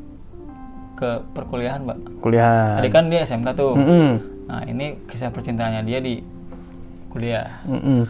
ke 0.95 1.23
perkuliahan, 1.35 1.83
Mbak. 1.83 1.99
Kuliah. 2.23 2.79
Tadi 2.79 2.89
kan 2.93 3.11
dia 3.11 3.27
SMK 3.27 3.49
tuh. 3.57 3.75
Mm-mm. 3.75 4.09
Nah, 4.47 4.63
ini 4.67 4.99
kisah 5.07 5.31
percintaannya 5.35 5.83
dia 5.87 5.99
di 6.03 6.23
kuliah. 7.11 7.63
Mm-mm. 7.67 8.07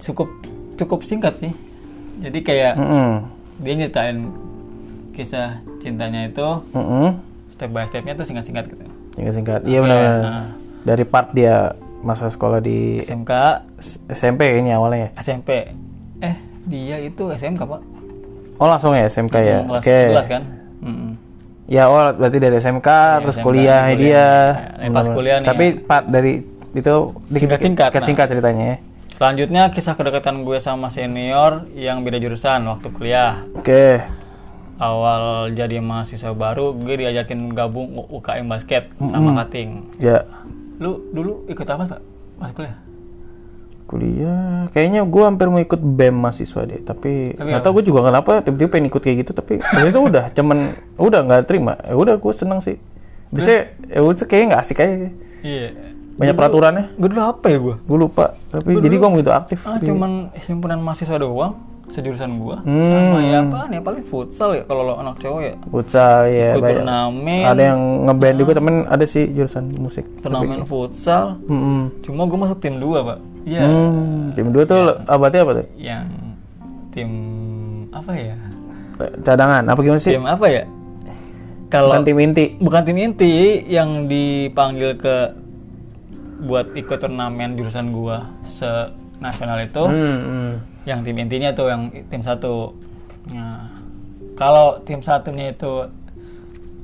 Cukup 0.00 0.28
cukup 0.76 1.02
singkat 1.02 1.38
sih. 1.38 1.52
Jadi 2.16 2.38
kayak 2.40 2.74
Mm-mm. 2.74 3.10
dia 3.58 3.74
nyeritain 3.74 4.30
kisah 5.10 5.48
cintanya 5.78 6.26
itu 6.26 6.46
Mm-mm. 6.70 7.18
step 7.48 7.70
by 7.70 7.84
stepnya 7.84 8.14
tuh 8.14 8.24
singkat-singkat 8.24 8.64
gitu. 8.66 8.84
Singkat-singkat. 9.14 9.60
Iya 9.64 9.78
benar. 9.80 9.98
benar. 9.98 10.14
nah. 10.20 10.46
Dari 10.84 11.04
part 11.04 11.32
dia 11.32 11.72
masa 12.00 12.28
sekolah 12.28 12.60
di 12.60 13.00
SMK, 13.00 13.32
SMP 14.10 14.52
kayaknya 14.52 14.76
awalnya 14.76 15.08
ya. 15.08 15.10
SMP. 15.18 15.72
Eh, 16.20 16.36
dia 16.64 16.96
itu 16.98 17.24
SMK, 17.26 17.60
Pak. 17.60 17.80
Oh 18.54 18.68
langsung 18.68 18.92
ya 18.92 19.06
SMK 19.06 19.34
ya. 19.36 19.58
Kelas 19.64 19.80
Oke. 19.80 19.98
11 20.12 20.28
kan? 20.28 20.42
Mm-mm. 20.80 21.10
Ya 21.64 21.88
oh 21.88 21.96
berarti 22.12 22.38
dari 22.38 22.56
SMK 22.58 22.88
terus 23.22 23.36
SMK, 23.38 23.44
kuliah 23.44 23.88
kuliah. 23.88 23.96
dia. 23.96 24.12
Ya, 24.20 24.28
pas 24.92 25.08
Benar-benar. 25.08 25.14
kuliah 25.16 25.36
nih 25.40 25.48
Tapi 25.48 25.64
part 25.80 26.04
dari 26.06 26.32
itu 26.74 26.94
Singkat-singkat, 27.32 27.88
nah. 27.88 28.04
singkat 28.04 28.26
ceritanya 28.28 28.64
ya. 28.66 28.76
Selanjutnya 29.14 29.70
kisah 29.70 29.94
kedekatan 29.94 30.42
gue 30.42 30.58
sama 30.58 30.90
senior 30.90 31.70
yang 31.78 32.02
beda 32.02 32.18
jurusan 32.18 32.66
waktu 32.66 32.90
kuliah. 32.90 33.46
Oke. 33.54 34.02
Awal 34.74 35.54
jadi 35.54 35.78
mahasiswa 35.78 36.34
baru, 36.34 36.74
gue 36.74 37.06
diajakin 37.06 37.54
gabung 37.54 37.94
UKM 38.10 38.50
basket 38.50 38.90
sama 38.98 39.38
Kating. 39.38 39.86
Ya 40.02 40.26
Lu 40.82 40.98
dulu 41.14 41.46
ikut 41.46 41.62
apa, 41.62 41.86
Pak? 41.86 42.00
Pas 42.42 42.50
kuliah? 42.50 42.76
kuliah 43.84 44.64
kayaknya 44.72 45.04
gua 45.04 45.28
hampir 45.28 45.44
mau 45.52 45.60
ikut 45.60 45.76
BEM 45.76 46.16
mahasiswa 46.16 46.64
deh 46.64 46.80
tapi 46.80 47.36
Tapi 47.36 47.48
nggak 47.52 47.62
tahu 47.62 47.72
gue 47.78 47.92
juga 47.92 48.08
kenapa 48.08 48.40
tiba-tiba 48.40 48.72
pengen 48.72 48.88
ikut 48.88 49.02
kayak 49.04 49.16
gitu 49.22 49.32
tapi 49.36 49.60
itu 49.60 49.98
udah 50.00 50.32
cuman 50.32 50.72
udah 50.96 51.20
nggak 51.20 51.44
terima 51.44 51.76
ya 51.84 51.92
udah 51.92 52.16
gue 52.16 52.32
seneng 52.32 52.64
sih 52.64 52.80
bisa 53.28 53.68
ya 53.92 54.00
udah 54.00 54.24
kayaknya 54.24 54.46
nggak 54.56 54.62
asik 54.64 54.80
aja 54.80 55.12
Iya. 55.44 55.68
Banyak 56.14 56.34
peraturannya? 56.34 56.84
Gue 56.94 57.08
dulu 57.10 57.22
apa 57.22 57.46
ya 57.50 57.58
gue? 57.58 57.76
gue 57.80 57.98
lupa 57.98 58.24
tapi 58.48 58.78
jadi 58.78 58.94
gue 58.94 59.08
begitu 59.10 59.32
aktif. 59.32 59.58
Ah, 59.66 59.78
di- 59.78 59.86
cuman 59.86 60.30
himpunan 60.46 60.78
mahasiswa 60.78 61.18
doang 61.18 61.54
sejurusan 61.84 62.40
gua. 62.40 62.64
Hmm. 62.64 62.80
sama 62.80 63.18
ya 63.20 63.38
apa 63.44 63.68
ya 63.68 63.80
paling 63.84 64.04
futsal 64.08 64.56
ya 64.56 64.64
kalau 64.64 64.82
lo 64.88 64.94
anak 64.96 65.20
cowok 65.20 65.40
ya. 65.44 65.54
Futsal 65.68 66.18
ya 66.26 66.48
ikut 66.56 66.62
banyak. 66.64 66.76
turnamen. 66.80 67.44
Ada 67.44 67.62
yang 67.62 67.80
ngeband 68.08 68.36
juga 68.40 68.52
temen 68.56 68.74
ada 68.88 69.04
sih 69.04 69.24
jurusan 69.28 69.64
musik. 69.76 70.04
Turnamen 70.24 70.64
futsal. 70.64 71.36
Hmm, 71.44 71.92
cuma 72.00 72.24
gue 72.24 72.38
masuk 72.40 72.58
tim 72.58 72.80
dua 72.80 72.98
pak. 73.04 73.18
Iya. 73.44 73.62
Hmm. 73.68 74.32
tim 74.32 74.48
dua 74.48 74.64
tuh 74.64 74.80
abadnya 75.04 75.40
apa 75.44 75.52
tuh? 75.60 75.66
Yang 75.76 76.04
tim 76.90 77.10
apa 77.92 78.12
ya? 78.16 78.36
Eh, 78.94 79.12
cadangan 79.20 79.62
apa 79.68 79.78
gimana 79.84 80.00
sih? 80.00 80.12
Tim 80.16 80.24
apa 80.24 80.46
ya? 80.48 80.64
Kalau 81.68 81.90
bukan 81.90 82.06
tim 82.06 82.18
inti. 82.22 82.44
bukan 82.62 82.82
tim 82.86 82.96
inti 82.96 83.34
yang 83.66 84.06
dipanggil 84.06 84.94
ke 84.94 85.43
buat 86.36 86.74
ikut 86.74 86.98
turnamen 86.98 87.54
jurusan 87.54 87.90
gua 87.90 88.26
se 88.42 88.66
nasional 89.18 89.60
itu 89.60 89.80
hmm, 89.80 90.18
hmm. 90.20 90.50
yang 90.84 91.00
tim 91.00 91.16
intinya 91.16 91.50
tuh 91.50 91.70
yang 91.70 91.82
tim 92.10 92.20
satu 92.20 92.74
nah 93.30 93.70
kalau 94.34 94.82
tim 94.82 94.98
satunya 94.98 95.50
itu 95.50 95.86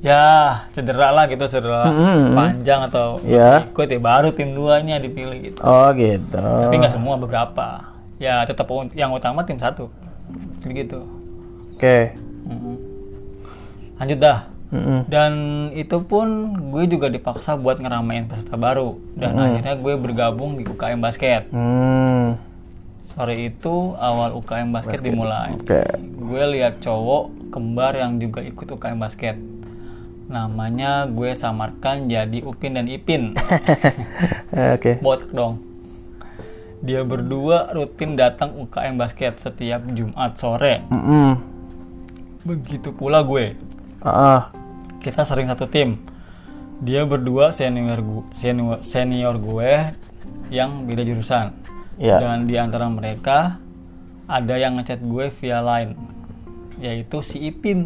ya 0.01 0.23
cedera 0.71 1.13
lah 1.13 1.29
gitu 1.29 1.45
cedera 1.45 1.85
Hmm. 1.85 2.33
panjang 2.33 2.89
atau 2.89 3.21
Ya. 3.21 3.61
ikut 3.63 3.85
ya 3.85 3.99
baru 4.01 4.33
tim 4.33 4.55
duanya 4.55 4.97
dipilih 4.97 5.51
gitu 5.51 5.59
oh 5.61 5.91
gitu 5.93 6.41
tapi 6.41 6.73
nggak 6.73 6.89
semua 6.89 7.19
beberapa 7.19 7.85
ya 8.17 8.41
tetap 8.45 8.65
yang 8.93 9.11
utama 9.11 9.43
tim 9.43 9.57
satu 9.57 9.91
Jadi 10.61 10.73
gitu 10.85 11.01
Oke. 11.75 12.13
Mm-mm. 12.45 12.77
Lanjut 13.97 14.21
dah. 14.21 14.45
Mm-mm. 14.71 15.03
Dan 15.11 15.33
itu 15.75 15.99
pun 16.07 16.55
gue 16.71 16.87
juga 16.87 17.11
dipaksa 17.11 17.59
buat 17.59 17.83
ngeramein 17.83 18.31
peserta 18.31 18.55
baru. 18.55 18.95
Dan 19.19 19.35
akhirnya 19.35 19.75
gue 19.75 19.93
bergabung 19.99 20.55
di 20.55 20.63
UKM 20.63 21.03
Basket. 21.03 21.51
Hmm. 21.51 22.39
Sore 23.11 23.35
itu 23.35 23.99
awal 23.99 24.31
UKM 24.39 24.71
Basket, 24.71 25.03
dimulai. 25.03 25.51
Oke. 25.51 25.83
Gue 25.99 26.43
lihat 26.55 26.79
cowok 26.79 27.51
kembar 27.51 27.99
yang 27.99 28.15
juga 28.23 28.39
ikut 28.39 28.71
UKM 28.71 28.99
Basket. 29.03 29.35
Namanya 30.31 31.03
gue 31.11 31.35
samarkan 31.35 32.07
jadi 32.07 32.39
Upin 32.47 32.79
dan 32.79 32.87
Ipin. 32.87 33.35
Oke. 34.75 35.03
Botak 35.03 35.35
dong. 35.35 35.59
Dia 36.79 37.03
berdua 37.03 37.75
rutin 37.75 38.15
datang 38.15 38.55
UKM 38.55 38.95
Basket 38.95 39.35
setiap 39.43 39.83
Jumat 39.91 40.39
sore. 40.39 40.87
Mm-mm. 40.87 41.35
Begitu 42.47 42.95
pula 42.95 43.27
gue. 43.27 43.59
Ah, 44.01 44.09
ah. 44.09 44.60
Kita 45.01 45.25
sering 45.25 45.49
satu 45.49 45.65
tim 45.65 45.97
dia 46.79 47.03
berdua 47.03 47.49
senior 47.51 47.99
gue 47.99 48.23
senior, 48.31 48.79
senior 48.81 49.35
gue 49.35 49.71
yang 50.49 50.85
beda 50.85 51.03
jurusan 51.03 51.57
Iya. 51.97 52.17
dan 52.17 52.49
di 52.49 52.57
antara 52.57 52.89
mereka 52.89 53.61
ada 54.25 54.55
yang 54.55 54.73
ngechat 54.73 55.01
gue 55.01 55.29
via 55.31 55.61
line 55.61 55.93
yaitu 56.77 57.21
si 57.21 57.37
Ipin 57.43 57.85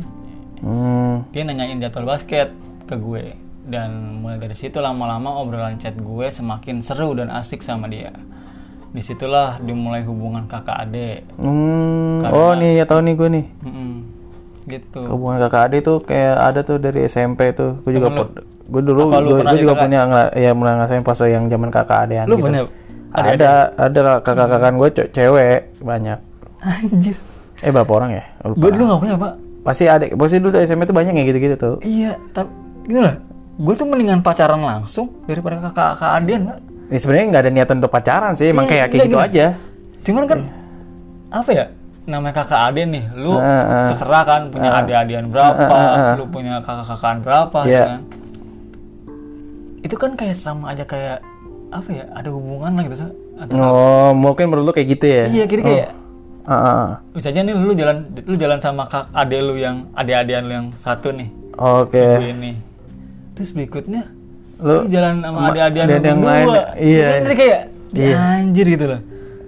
Hmm. 0.55 1.27
dia 1.29 1.43
nanyain 1.43 1.77
jadwal 1.77 2.07
basket 2.07 2.48
ke 2.86 2.95
gue 2.95 3.36
dan 3.65 3.91
mulai 4.24 4.39
dari 4.39 4.55
situ 4.55 4.79
lama-lama 4.79 5.36
obrolan 5.36 5.75
chat 5.75 5.93
gue 5.93 6.27
semakin 6.27 6.79
seru 6.79 7.12
dan 7.12 7.27
asik 7.27 7.60
sama 7.60 7.91
dia 7.91 8.15
di 8.89 9.03
situlah 9.03 9.60
dimulai 9.60 10.00
hubungan 10.01 10.48
kakak 10.48 10.88
adik 10.88 11.27
Hmm. 11.36 12.24
Oh 12.24 12.55
nih 12.55 12.79
ya 12.79 12.86
tahu 12.88 13.03
nih 13.03 13.13
gue 13.13 13.29
nih. 13.29 13.45
Mm-mm. 13.62 13.85
Gitu 14.65 15.00
Hubungan 15.05 15.38
kakak 15.45 15.62
adik 15.69 15.81
tuh 15.81 15.98
kayak 16.01 16.36
ada 16.38 16.60
tuh 16.65 16.77
dari 16.81 17.05
SMP 17.05 17.53
tuh. 17.53 17.79
Gue 17.86 17.93
juga 17.93 18.10
gue 18.65 18.81
dulu 18.81 19.13
gue, 19.13 19.62
juga 19.62 19.74
punya 19.77 20.00
ngela- 20.10 20.34
ya 20.34 20.51
mulai 20.57 20.74
ngerasain 20.75 21.05
pas 21.05 21.19
yang 21.22 21.45
zaman 21.45 21.69
kakak 21.69 22.10
lu 22.25 22.36
gitu. 22.36 22.45
bener 22.50 22.65
Ada 23.15 23.72
ada 23.77 24.19
kakak-kakan 24.19 24.74
gue 24.75 24.89
ce- 24.91 25.10
cewek 25.13 25.79
banyak. 25.79 26.19
anjir 26.60 27.15
Eh 27.62 27.72
berapa 27.72 27.88
orang 27.88 28.12
ya? 28.12 28.24
Gue 28.43 28.69
dulu 28.74 28.84
gak 28.89 29.00
punya 29.00 29.15
pak 29.15 29.34
Pasti 29.62 29.89
adik, 29.89 30.13
pasti 30.13 30.38
dulu 30.38 30.53
tuh 30.53 30.62
SMP 30.62 30.86
tuh 30.86 30.93
banyak 30.93 31.13
yang 31.13 31.25
gitu-gitu 31.25 31.55
tuh. 31.57 31.75
Iya, 31.81 32.22
tapi 32.29 32.53
gitu 32.86 33.01
lah. 33.01 33.17
Gue 33.57 33.74
tuh 33.74 33.89
mendingan 33.89 34.22
pacaran 34.22 34.62
langsung 34.62 35.10
daripada 35.25 35.57
kakak 35.57 35.98
kakak 35.98 36.12
adian 36.22 36.41
nggak? 36.45 36.60
Ini 36.86 36.98
sebenarnya 37.01 37.25
nggak 37.34 37.41
ada 37.41 37.51
niatan 37.51 37.75
untuk 37.81 37.89
pacaran 37.89 38.34
sih, 38.38 38.53
emang 38.53 38.69
Iya, 38.69 38.86
kayak 38.86 38.86
kayak 38.86 39.00
iya, 39.00 39.07
gitu 39.10 39.17
aja. 39.17 39.45
Cuman 40.05 40.24
kan 40.29 40.39
apa 41.34 41.50
ya? 41.50 41.65
Namanya 42.05 42.45
kakak 42.45 42.62
adian 42.69 42.93
nih, 42.93 43.05
lu 43.17 43.33
Ah, 43.33 43.41
ah. 43.41 43.88
terserah 43.89 44.24
kan 44.29 44.41
punya 44.53 44.69
adik-adian 44.77 45.25
berapa, 45.33 45.65
lu 46.21 46.29
punya 46.29 46.62
kakak-kakaan 46.62 47.17
berapa, 47.25 47.59
Iya. 47.65 47.81
kan? 47.81 48.01
Itu 49.81 49.95
kan 49.97 50.12
kayak 50.13 50.38
sama 50.38 50.77
aja 50.77 50.85
kayak 50.85 51.17
apa 51.74 51.89
ya? 51.89 52.05
Ada 52.13 52.29
hubungan 52.29 52.77
lah 52.77 52.83
gitu, 52.85 52.97
Sa. 53.01 53.09
Oh, 53.57 54.13
mungkin 54.13 54.53
menurut 54.53 54.69
lu 54.69 54.74
kayak 54.77 54.89
gitu 54.95 55.05
ya? 55.09 55.25
Iya, 55.33 55.45
kira 55.50 55.62
kayak 55.65 55.89
ah, 56.45 56.53
ah. 56.53 56.85
bisa 57.09 57.33
aja 57.33 57.41
nih 57.41 57.57
lu 57.57 57.74
jalan 57.74 58.05
lu 58.21 58.35
jalan 58.38 58.62
sama 58.62 58.85
kak 58.85 59.09
adek 59.09 59.41
lu 59.41 59.57
yang 59.57 59.89
adik-adian 59.97 60.45
lu 60.45 60.53
yang 60.62 60.67
satu 60.77 61.09
nih, 61.09 61.33
Oke. 61.57 62.21
gue 62.21 62.29
ini. 62.38 62.53
Terus 63.33 63.50
berikutnya 63.50 64.05
Lu 64.62 64.85
lu 64.85 64.93
jalan 64.93 65.25
sama 65.25 65.50
adik-adian 65.50 65.85
adik 65.89 65.97
lu 65.97 66.05
yang 66.05 66.21
lain, 66.21 66.47
iya. 66.77 67.07
Kan 67.17 67.33
kayak 67.33 67.62
anjir 68.13 68.65
gitu 68.77 68.85
loh. 68.93 69.01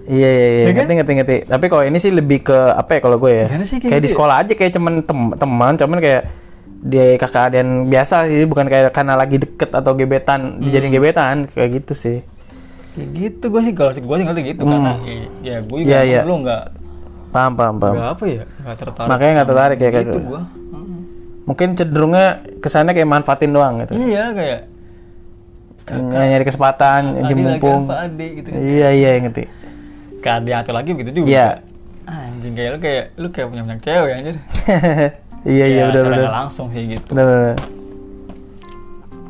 Iya 0.08 0.24
iya 0.26 0.46
iya, 0.46 0.58
Ya 0.58 0.66
kan? 0.66 0.76
ngerti 0.80 0.92
ngerti 0.94 1.12
ngerti. 1.14 1.36
Tapi 1.46 1.64
kalau 1.68 1.84
ini 1.84 1.98
sih 1.98 2.10
lebih 2.10 2.40
ke 2.42 2.56
apa 2.72 2.90
ya 2.90 3.00
kalau 3.00 3.16
gue 3.18 3.28
ya? 3.30 3.46
Sih 3.60 3.76
kayak 3.76 3.82
kayak 3.84 3.92
di 3.94 4.00
gitu 4.00 4.06
ya? 4.06 4.12
sekolah 4.16 4.34
aja 4.38 4.52
kayak 4.54 4.72
cuman 4.72 4.92
tem- 5.02 5.34
teman, 5.34 5.72
cuman 5.76 5.98
kayak 5.98 6.22
dia 6.80 7.04
kakak 7.14 7.42
adik 7.44 7.60
biasa 7.84 8.16
sih, 8.24 8.44
bukan 8.44 8.66
kayak 8.66 8.88
karena 8.88 9.14
lagi 9.14 9.36
deket 9.36 9.68
atau 9.68 9.92
gebetan, 9.92 10.40
dijadiin 10.58 10.88
Hmm. 10.88 10.96
gebetan 10.96 11.36
kayak 11.44 11.70
gitu 11.76 11.92
sih. 11.92 12.18
Kayak 12.94 13.08
gitu 13.12 13.44
gue 13.48 13.60
sih 13.60 13.72
kalau 13.72 13.90
gue 13.92 14.16
sih 14.16 14.24
ngerti 14.24 14.42
gitu 14.48 14.62
karena 14.64 14.92
ya, 15.38 15.56
gue 15.60 15.78
juga 15.78 15.90
Iya, 15.92 16.00
iya. 16.02 16.20
dulu 16.22 16.36
nggak 16.40 16.62
Paham 17.28 17.52
paham 17.52 17.76
paham. 17.76 17.94
nggak 17.94 18.10
apa 18.10 18.24
ya 18.26 18.42
nggak 18.58 18.76
tertarik. 18.78 19.08
Makanya 19.08 19.32
nggak 19.34 19.48
tertarik 19.48 19.76
ya, 19.76 19.82
kayak 19.84 19.92
gitu 20.02 20.10
gitu. 20.14 20.20
gue. 20.26 20.40
Mungkin 21.44 21.68
cenderungnya 21.74 22.26
kesannya 22.58 22.92
kayak 22.92 23.08
manfaatin 23.10 23.50
doang 23.50 23.74
gitu. 23.82 23.92
Iya 23.94 24.24
kayak 24.32 24.60
Ny- 25.88 26.28
nyari 26.28 26.44
kesempatan, 26.44 27.00
Adi 27.16 27.24
jem 27.24 27.38
lagi 27.38 27.44
mumpung. 27.56 27.82
apa 27.84 27.96
Ade 28.04 28.26
gitu. 28.36 28.48
Iya 28.52 28.88
iya 28.92 29.08
ngerti. 29.18 29.44
Kayak 30.18 30.36
Ade 30.40 30.52
atau 30.54 30.72
lagi 30.72 30.90
begitu 30.92 31.22
juga. 31.22 31.28
Iya. 31.28 31.48
Anjing 32.04 32.54
kayak 32.54 32.70
lu 32.70 32.78
kayak 32.80 33.04
lu 33.14 33.28
kayak 33.28 33.46
punya 33.48 33.62
banyak 33.62 33.82
cewek 33.82 34.12
anjir. 34.14 34.36
iya 35.54 35.64
iya 35.66 35.78
Ya, 35.78 35.84
benar 35.88 36.04
benar. 36.08 36.32
langsung 36.34 36.66
sih 36.68 36.82
gitu. 36.88 37.08
Benar 37.12 37.26
benar. 37.26 37.56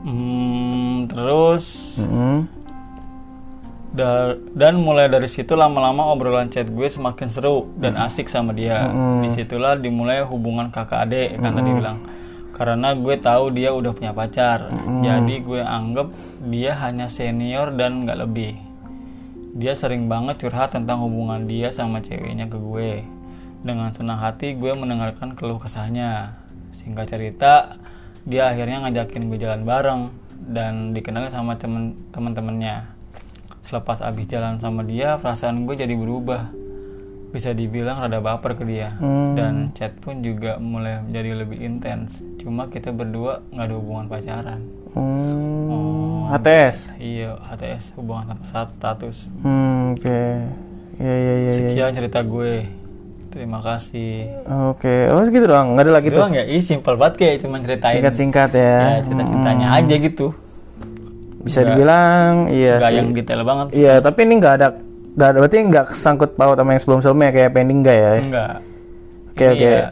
Hmm, 0.00 1.04
terus 1.06 1.64
Mm-mm. 1.98 2.46
Da- 3.88 4.38
dan 4.54 4.78
mulai 4.78 5.08
dari 5.08 5.26
situ 5.26 5.52
lama-lama 5.52 6.06
obrolan 6.06 6.46
chat 6.46 6.64
gue 6.64 6.86
semakin 6.86 7.26
seru 7.26 7.66
dan 7.74 7.98
asik 7.98 8.28
sama 8.28 8.52
dia. 8.52 8.86
Di 9.18 9.34
situlah 9.34 9.74
dimulai 9.74 10.22
hubungan 10.22 10.70
kakak 10.70 11.08
adik 11.08 11.28
kan 11.36 11.52
tadi 11.52 11.70
bilang. 11.72 11.98
Karena 12.54 12.90
gue 12.92 13.14
tahu 13.16 13.50
dia 13.50 13.70
udah 13.70 13.94
punya 13.94 14.10
pacar, 14.10 14.66
jadi 14.98 15.34
gue 15.38 15.62
anggap 15.62 16.10
dia 16.42 16.74
hanya 16.76 17.06
senior 17.06 17.70
dan 17.70 18.02
nggak 18.02 18.18
lebih. 18.18 18.58
Dia 19.58 19.74
sering 19.74 20.06
banget 20.06 20.46
curhat 20.46 20.70
tentang 20.70 21.02
hubungan 21.02 21.42
dia 21.50 21.74
sama 21.74 21.98
ceweknya 21.98 22.46
ke 22.46 22.54
gue. 22.62 23.02
Dengan 23.58 23.90
senang 23.90 24.22
hati 24.22 24.54
gue 24.54 24.70
mendengarkan 24.70 25.34
keluh 25.34 25.58
kesahnya. 25.58 26.38
Singkat 26.70 27.10
cerita, 27.10 27.74
dia 28.22 28.46
akhirnya 28.54 28.86
ngajakin 28.86 29.26
gue 29.26 29.38
jalan 29.42 29.66
bareng 29.66 30.02
dan 30.54 30.94
dikenal 30.94 31.26
sama 31.34 31.58
temen 31.58 31.98
temen-temennya. 32.14 32.86
Selepas 33.66 33.98
abis 33.98 34.30
jalan 34.30 34.62
sama 34.62 34.86
dia, 34.86 35.18
perasaan 35.18 35.66
gue 35.66 35.74
jadi 35.74 35.98
berubah. 35.98 36.54
Bisa 37.34 37.50
dibilang 37.50 37.98
rada 37.98 38.22
baper 38.22 38.54
ke 38.54 38.62
dia. 38.62 38.94
Dan 39.34 39.74
chat 39.74 39.90
pun 39.98 40.22
juga 40.22 40.62
mulai 40.62 41.02
menjadi 41.02 41.34
lebih 41.34 41.58
intens. 41.58 42.22
Cuma 42.38 42.70
kita 42.70 42.94
berdua 42.94 43.42
nggak 43.50 43.66
ada 43.66 43.74
hubungan 43.74 44.06
pacaran. 44.06 44.60
Hmm. 44.94 45.97
HTS. 46.28 46.76
Iya, 47.00 47.30
HTS 47.40 47.96
hubungan 47.96 48.28
tanpa 48.32 48.68
status. 48.68 49.28
Hmm, 49.40 49.96
oke. 49.96 50.20
Iya 50.98 51.14
iya. 51.14 51.34
iya. 51.40 51.50
Sekian 51.54 51.92
cerita 51.94 52.20
gue. 52.20 52.68
Terima 53.28 53.60
kasih. 53.60 54.40
Oke, 54.72 55.12
oh 55.12 55.20
segitu 55.20 55.44
doang, 55.46 55.76
nggak 55.76 55.84
ada 55.84 55.92
lagi 56.00 56.08
tuh. 56.08 56.20
Doang 56.24 56.32
ya, 56.32 56.44
ih 56.48 56.64
simpel 56.64 56.96
banget 56.96 57.14
kayak 57.20 57.36
cuma 57.44 57.60
ceritain. 57.60 58.00
Singkat-singkat 58.00 58.50
ya. 58.56 58.76
Ya, 58.80 58.98
cerita 59.04 59.22
ceritanya 59.28 59.66
aja 59.76 59.94
gitu. 60.00 60.26
Bisa 61.44 61.60
dibilang, 61.62 62.48
iya. 62.48 62.80
Gak 62.80 62.90
sih. 62.90 62.96
yang 62.98 63.08
detail 63.12 63.42
banget. 63.44 63.66
Iya, 63.76 63.94
tapi 64.00 64.18
ini 64.24 64.34
nggak 64.40 64.54
ada, 64.58 64.68
nggak 65.12 65.28
ada, 65.28 65.38
berarti 65.44 65.58
nggak 65.60 65.86
sangkut 65.92 66.30
paut 66.40 66.56
sama 66.56 66.72
yang 66.72 66.82
sebelum-sebelumnya 66.82 67.30
kayak 67.30 67.50
pending 67.52 67.78
nggak 67.84 67.96
ya? 67.96 68.12
Enggak. 68.16 68.54
Oke, 69.28 69.44
Ini 69.44 69.54
oke. 69.54 69.70
ya, 69.70 69.86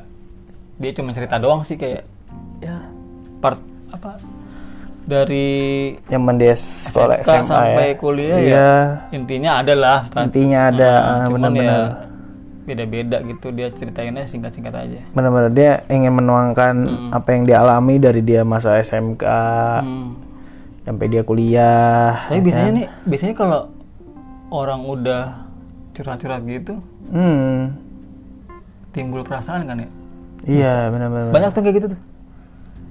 dia 0.76 0.90
cuma 0.96 1.10
cerita 1.14 1.36
doang 1.38 1.60
sih 1.62 1.76
kayak 1.78 2.02
ya 2.60 2.76
part 3.38 3.60
dari 5.06 5.48
Zaman 6.04 6.34
dia 6.34 6.54
sekolah 6.54 7.16
SMK 7.18 7.30
SMA 7.38 7.46
sampai 7.46 7.88
ya. 7.88 7.94
kuliah 7.96 8.36
Iya. 8.36 8.52
ya 8.52 8.70
intinya 9.12 9.50
ada 9.56 9.74
lah 9.74 10.00
kan. 10.06 10.26
Intinya 10.26 10.60
ada, 10.68 10.90
Nah, 10.90 11.00
ah, 11.00 11.26
benar-benar. 11.30 11.64
ya 11.64 11.84
beda-beda 12.66 13.22
gitu 13.22 13.54
dia 13.54 13.70
ceritainnya 13.70 14.26
singkat-singkat 14.26 14.74
aja. 14.74 15.00
Benar-benar 15.12 15.50
dia 15.50 15.86
ingin 15.86 16.10
menuangkan 16.12 16.74
apa 17.14 17.28
yang 17.30 17.46
dia 17.46 17.62
alami 17.62 17.96
dari 17.96 18.20
dia 18.20 18.42
masa 18.42 18.74
SMK 18.76 19.22
Hmm. 19.22 20.18
sampai 20.82 21.06
dia 21.06 21.22
kuliah. 21.22 22.26
Tapi 22.26 22.42
biasanya 22.42 22.72
nih, 22.74 22.86
biasanya 23.04 23.34
kalau 23.34 23.70
orang 24.48 24.82
udah 24.82 25.46
curhat-curhat 25.92 26.42
gitu, 26.42 26.82
Hmm. 27.06 27.78
timbul 28.90 29.22
perasaan 29.22 29.62
kan 29.62 29.78
ya? 29.78 29.88
Iya, 30.42 30.90
benar-benar. 30.90 31.30
Banyak 31.30 31.50
tuh 31.50 31.62
kayak 31.62 31.76
gitu 31.76 31.86
tuh. 31.94 32.00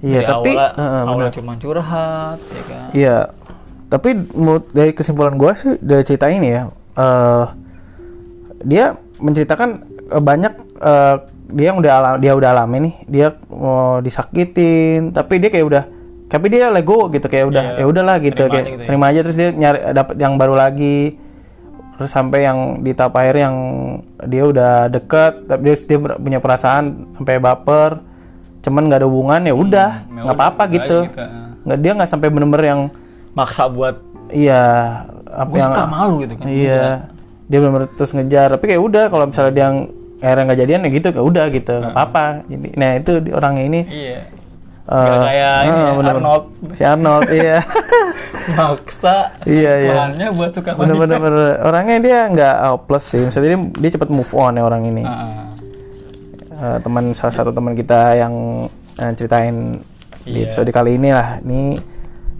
Iya, 0.04 0.20
Dari 0.20 0.28
tapi 0.28 0.50
awalnya, 0.52 0.70
Heeh, 0.76 1.02
awalnya 1.02 1.32
cuma 1.32 1.52
curhat, 1.56 2.38
ya 2.42 2.62
kan? 2.68 2.86
Iya, 2.92 3.16
tapi 3.88 4.08
dari 4.70 4.92
kesimpulan 4.92 5.34
gue 5.34 5.50
sih 5.56 5.72
dari 5.80 6.02
cerita 6.04 6.26
ini 6.28 6.48
ya, 6.52 6.62
eh 6.96 7.44
dia 8.60 8.84
menceritakan 9.16 9.68
eh, 10.12 10.22
banyak 10.22 10.52
eh, 10.80 11.16
dia 11.46 11.66
yang 11.70 11.78
udah 11.78 11.92
alam, 11.96 12.14
dia 12.18 12.32
udah 12.34 12.50
alami 12.52 12.76
nih, 12.90 12.94
dia 13.06 13.28
mau 13.48 14.02
disakitin, 14.02 15.14
tapi 15.14 15.38
dia 15.38 15.48
kayak 15.48 15.66
udah, 15.66 15.84
tapi 16.26 16.46
dia 16.50 16.68
lego 16.68 17.06
gitu 17.08 17.24
kayak 17.30 17.46
udah, 17.48 17.64
Iya, 17.78 17.80
ya 17.80 17.84
udahlah 17.86 18.16
gitu 18.18 18.42
terima 18.42 18.50
kayak 18.50 18.64
aja 18.66 18.72
gitu 18.74 18.82
ya. 18.82 18.86
terima 18.90 19.04
aja 19.08 19.20
terus 19.22 19.36
dia 19.38 19.48
nyari 19.54 19.78
dapat 19.94 20.14
yang 20.18 20.34
baru 20.36 20.54
lagi, 20.58 21.16
terus 21.96 22.10
sampai 22.12 22.44
yang 22.44 22.58
di 22.82 22.92
tahap 22.92 23.16
akhir 23.16 23.36
yang 23.38 23.56
dia 24.26 24.44
udah 24.44 24.92
deket, 24.92 25.46
tapi 25.46 25.60
dia, 25.70 25.74
dia 25.78 25.98
punya 26.18 26.38
perasaan 26.42 26.84
sampai 27.16 27.38
baper, 27.40 28.02
cuman 28.66 28.82
nggak 28.84 28.98
ada 28.98 29.06
hubungan 29.06 29.40
ya 29.40 29.54
udah, 29.54 29.90
ya 30.02 30.10
nggak 30.12 30.26
udah, 30.26 30.34
apa-apa 30.36 30.62
gitu, 30.68 30.98
gitu, 31.06 31.16
ah. 31.16 31.54
nggak 31.62 31.78
dia 31.78 31.92
nggak 31.94 32.08
sampai 32.08 32.28
bener-bener 32.28 32.66
yang 32.66 32.80
Maksa 33.32 33.68
buat 33.68 33.96
Iya, 34.26 34.64
apa 35.24 35.46
gue 35.46 35.56
yang 35.56 35.70
suka 35.70 35.84
malu 35.86 36.14
gitu 36.20 36.34
kan. 36.34 36.44
iya 36.44 36.84
dia 37.44 37.58
benar 37.60 37.86
terus 37.88 38.10
ngejar 38.10 38.50
tapi 38.50 38.64
kayak 38.66 38.82
udah 38.82 39.04
kalau 39.06 39.24
misalnya 39.24 39.52
dia 39.52 39.66
akhirnya 40.18 40.42
nggak 40.44 40.58
jadian 40.58 40.80
ya 40.80 40.90
gitu 40.90 41.06
udah 41.14 41.44
gitu 41.48 41.74
nggak 41.76 41.94
apa-apa 41.94 42.24
jadi 42.44 42.66
nah 42.74 42.90
itu 42.96 43.10
orangnya 43.30 43.64
ini 43.64 43.80
Iya. 43.86 44.20
Nggak 44.86 45.18
kayak 45.20 45.54
ini 45.60 45.70
ah, 45.70 45.74
ya, 45.76 45.92
bener-bener. 45.92 46.14
Arnold. 46.16 46.44
si 46.70 46.82
Arnold 46.84 47.26
iya 47.28 47.58
Maksa 48.58 49.16
Iya, 49.42 49.72
iya. 49.76 49.92
lahannya 49.92 50.26
buat 50.32 50.50
suka 50.52 50.70
wanita. 50.72 50.94
bener-bener 50.96 51.34
orangnya 51.60 51.96
dia 51.98 52.18
nggak 52.28 52.54
hopeless 52.68 53.04
sih 53.08 53.20
maksudnya 53.20 53.48
dia, 53.48 53.60
dia 53.76 53.90
cepat 53.92 54.08
move 54.08 54.30
on 54.32 54.52
ya 54.52 54.62
orang 54.62 54.82
ini 54.86 55.02
Ah, 55.02 55.55
Eh, 56.56 56.78
teman 56.80 57.12
salah 57.12 57.34
satu 57.34 57.52
teman 57.52 57.76
kita 57.76 58.16
yang 58.16 58.32
eh, 58.96 59.12
ceritain 59.12 59.76
di 60.24 60.40
Iya. 60.40 60.48
episode 60.48 60.72
kali 60.72 60.96
ini 60.96 61.12
lah. 61.12 61.36
Ini 61.38 61.76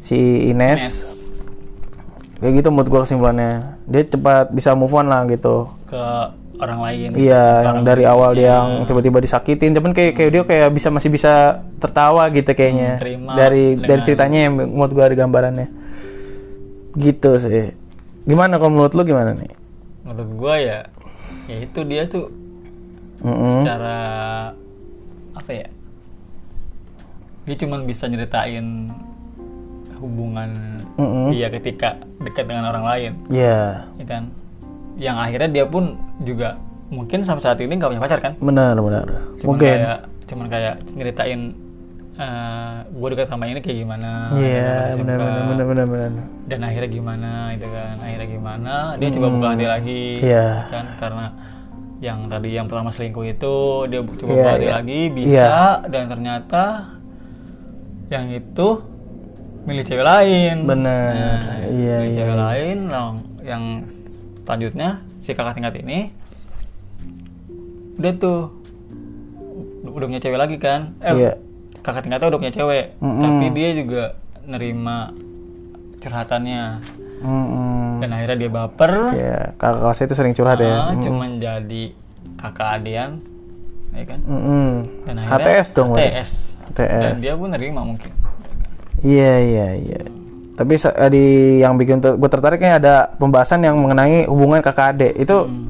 si 0.01 0.17
Ines, 0.49 0.81
Ines. 0.81 0.97
kayak 2.39 2.53
gitu 2.57 2.69
menurut 2.73 2.89
gua 2.89 3.01
kesimpulannya. 3.05 3.77
Dia 3.85 4.03
cepat 4.03 4.49
bisa 4.51 4.73
move 4.73 4.93
on 4.93 5.07
lah 5.07 5.29
gitu. 5.29 5.69
Ke 5.85 6.33
orang 6.57 6.81
lain. 6.81 7.09
iya 7.13 7.69
yang 7.69 7.85
dari 7.85 8.09
awal 8.09 8.33
dia 8.33 8.57
yang 8.57 8.81
lainnya. 8.81 8.87
tiba-tiba 8.89 9.19
disakitin. 9.21 9.77
Tapi 9.77 9.85
kayak 9.93 10.13
kayak 10.17 10.31
dia 10.33 10.43
kayak 10.43 10.69
bisa 10.73 10.89
masih 10.89 11.13
bisa 11.13 11.33
tertawa 11.77 12.25
gitu 12.33 12.49
kayaknya. 12.49 12.97
Hmm, 12.97 13.37
dari 13.37 13.77
dari 13.77 13.85
dengan- 13.85 14.01
ceritanya 14.03 14.39
yang 14.49 14.53
menurut 14.57 14.93
gua 14.97 15.05
ada 15.07 15.17
gambarannya. 15.19 15.69
Gitu 16.97 17.31
sih. 17.37 17.77
Gimana 18.25 18.57
kalau 18.57 18.73
menurut 18.73 18.97
lu 18.97 19.05
gimana 19.05 19.37
nih? 19.37 19.53
Menurut 20.03 20.31
gua 20.35 20.57
ya, 20.57 20.79
ya 21.45 21.57
itu 21.61 21.85
dia 21.85 22.09
tuh 22.09 22.33
Mm-mm. 23.21 23.51
secara 23.57 23.99
apa 25.33 25.51
ya? 25.51 25.67
Dia 27.45 27.57
cuman 27.57 27.85
bisa 27.85 28.05
nyeritain 28.07 28.91
hubungan 29.97 30.51
Mm-mm. 30.99 31.33
dia 31.33 31.49
ketika 31.49 31.97
dekat 32.21 32.45
dengan 32.45 32.69
orang 32.69 32.85
lain, 32.85 33.13
Iya, 33.29 33.87
ya 33.97 34.05
kan? 34.05 34.23
Yang 34.97 35.17
akhirnya 35.21 35.49
dia 35.53 35.65
pun 35.65 35.85
juga 36.21 36.57
mungkin 36.89 37.23
sampai 37.23 37.43
saat 37.43 37.59
ini 37.59 37.73
nggak 37.73 37.91
punya 37.91 38.03
pacar 38.03 38.21
kan? 38.21 38.33
benar 38.39 38.77
benar. 38.77 39.07
Cuman 39.37 39.47
Mungkin. 39.55 39.77
kayak 39.79 39.99
cuman 40.27 40.47
kayak 40.47 40.75
nyeritain 40.93 41.41
gue 42.97 43.09
dekat 43.13 43.29
sama 43.29 43.45
ini 43.45 43.61
kayak 43.61 43.79
gimana 43.79 44.33
Iya, 44.33 44.97
dengan 44.97 45.05
benar 45.05 45.19
benar 45.53 45.67
benar 45.69 45.87
benar 45.87 46.11
dan 46.49 46.61
akhirnya 46.65 46.89
gimana 46.89 47.31
itu 47.53 47.67
kan 47.69 47.95
akhirnya 48.01 48.29
gimana 48.33 48.73
dia 48.97 49.09
coba 49.13 49.27
buka 49.29 49.47
hati 49.53 49.67
lagi 49.69 50.03
Iya. 50.25 50.49
kan 50.67 50.85
karena 50.97 51.25
yang 51.97 52.29
tadi 52.29 52.53
yang 52.53 52.69
pertama 52.69 52.93
selingkuh 52.93 53.25
itu 53.25 53.55
dia 53.89 54.01
coba 54.05 54.29
Iya, 54.29 54.37
buka 54.37 54.51
hati 54.53 54.67
iya. 54.67 54.75
lagi 54.77 55.01
bisa 55.09 55.51
dan 55.89 56.05
ternyata 56.07 56.65
yang 58.07 58.29
itu 58.31 58.69
milih 59.67 59.83
cewek 59.83 60.05
lain 60.05 60.57
Benar. 60.63 61.11
Nah, 61.11 61.41
Iya, 61.67 61.97
milih 61.99 62.11
iya, 62.13 62.15
cewek 62.15 62.37
iya. 62.37 62.43
lain 62.45 62.77
nah, 62.87 63.11
yang 63.43 63.63
selanjutnya 64.45 64.89
si 65.19 65.33
kakak 65.33 65.57
tingkat 65.57 65.75
ini 65.81 66.15
udah 67.97 68.13
tuh 68.15 68.41
udah 69.89 70.07
punya 70.07 70.21
cewek 70.21 70.37
lagi 70.39 70.57
kan 70.61 70.93
eh, 71.01 71.17
Iya. 71.17 71.33
kakak 71.81 72.05
tingkatnya 72.05 72.29
udah 72.29 72.41
punya 72.41 72.55
cewek 72.55 72.85
Mm-mm. 73.01 73.23
tapi 73.25 73.47
dia 73.57 73.69
juga 73.73 74.03
nerima 74.45 75.11
curhatannya 75.99 76.63
Mm-mm. 77.19 77.99
dan 77.99 78.09
akhirnya 78.13 78.37
dia 78.37 78.51
baper 78.51 78.93
Ya, 79.11 79.39
kakak 79.55 79.81
kelasnya 79.81 80.05
itu 80.05 80.15
sering 80.15 80.33
curhat 80.33 80.59
ya. 80.59 80.75
ah, 80.83 80.95
cuman 80.95 81.31
jadi 81.37 81.83
kakak 82.37 82.69
adian 82.77 83.11
ya 83.91 84.05
kan 84.05 84.19
Mm-mm. 84.23 84.69
dan 85.03 85.15
akhirnya 85.19 85.41
HTS 85.57 85.69
dong, 85.73 85.89
berarti. 85.91 86.09
HTS. 86.11 86.31
HTS. 86.69 87.03
dan 87.03 87.15
dia 87.19 87.35
pun 87.35 87.49
nerima 87.49 87.81
mungkin 87.83 88.13
Iya 88.99 89.33
iya 89.39 89.69
iya. 89.77 90.01
Tapi 90.55 90.73
eh, 90.75 91.11
di 91.11 91.25
yang 91.59 91.77
bikin 91.77 92.01
gue 92.01 92.17
tertariknya 92.27 92.77
ada 92.77 92.95
pembahasan 93.13 93.61
yang 93.61 93.77
mengenai 93.77 94.25
hubungan 94.25 94.61
kakak 94.61 94.93
adik 94.93 95.13
itu 95.15 95.37
Hmm. 95.39 95.69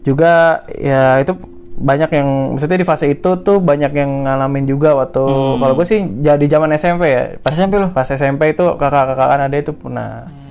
juga 0.00 0.32
ya 0.68 1.18
itu 1.18 1.30
banyak 1.72 2.10
yang 2.10 2.28
maksudnya 2.52 2.76
di 2.76 2.84
fase 2.84 3.06
itu 3.08 3.30
tuh 3.38 3.56
banyak 3.56 3.88
yang 3.90 4.26
ngalamin 4.26 4.66
juga 4.66 4.92
waktu 4.94 5.22
Hmm. 5.22 5.56
kalau 5.56 5.74
gue 5.74 5.86
sih 5.86 6.00
jadi 6.20 6.42
zaman 6.48 6.74
SMP 6.74 7.02
ya 7.06 7.22
pas 7.38 7.50
SMP 7.50 7.78
lo 7.78 7.88
pas 7.88 8.04
SMP 8.04 8.50
itu 8.50 8.66
kakak-kakak 8.74 9.30
ada 9.40 9.56
itu 9.56 9.72
pernah 9.72 10.26
Hmm. 10.26 10.49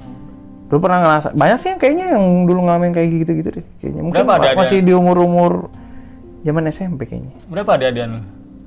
Dulu 0.70 0.80
pernah 0.80 1.00
ngerasa 1.00 1.28
banyak 1.32 1.58
sih 1.58 1.68
yang 1.68 1.80
kayaknya 1.80 2.06
yang 2.14 2.24
dulu 2.46 2.60
ngalamin 2.62 2.92
kayak 2.92 3.08
gitu-gitu 3.20 3.50
deh 3.52 3.66
kayaknya. 3.78 4.02
Mungkin 4.02 4.22
Berapa 4.22 4.34
ada- 4.40 4.56
masih 4.56 4.80
di 4.80 4.94
umur-umur 4.94 5.74
zaman 6.42 6.64
SMP 6.68 7.04
kayaknya. 7.04 7.34
Berapa 7.46 7.74
ada 7.74 7.86
adian 7.88 8.12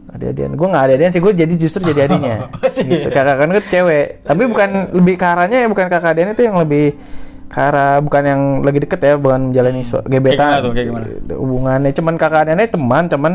ada 0.05 0.29
adian 0.29 0.53
gue 0.53 0.67
nggak 0.67 0.83
ada 0.83 0.93
adian 0.95 1.09
sih 1.09 1.19
gue 1.19 1.33
jadi 1.33 1.55
justru 1.57 1.81
jadi 1.83 2.05
adinya 2.05 2.51
Sih. 2.69 2.85
gitu. 2.85 3.09
kakak 3.09 3.37
kan 3.37 3.49
gue 3.49 3.65
cewek. 3.65 4.07
Tapi 4.21 4.43
bukan 4.45 4.69
lebih 4.93 5.15
ke 5.15 5.25
arahnya 5.25 5.59
ya 5.59 5.69
bukan 5.69 5.87
kakak 5.87 6.13
adian 6.13 6.31
itu 6.31 6.43
yang 6.43 6.59
lebih 6.59 6.99
ke 7.47 7.59
arah 7.59 8.01
bukan 8.01 8.23
yang 8.23 8.41
lagi 8.61 8.79
deket 8.81 8.99
ya 8.99 9.15
bukan 9.15 9.41
menjalani 9.49 9.81
Hmm. 9.81 9.93
Kayak 10.03 10.09
gebetan. 10.11 10.49
gimana 10.49 10.59
tuh, 10.59 10.73
kayak 10.73 10.87
gimana? 10.87 11.07
hubungannya. 11.33 11.91
Cuman 11.93 12.15
kakak 12.17 12.41
adiannya 12.43 12.67
teman 12.67 13.05
cuman 13.07 13.33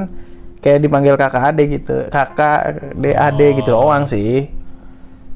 kayak 0.57 0.79
dipanggil 0.79 1.15
kakak 1.15 1.43
ade 1.45 1.63
gitu. 1.71 1.97
Kakak 2.09 2.59
de 2.93 3.11
ade 3.15 3.47
gitu 3.55 3.71
Oh. 3.71 3.87
doang 3.87 4.03
sih. 4.03 4.49
Apa 4.49 4.66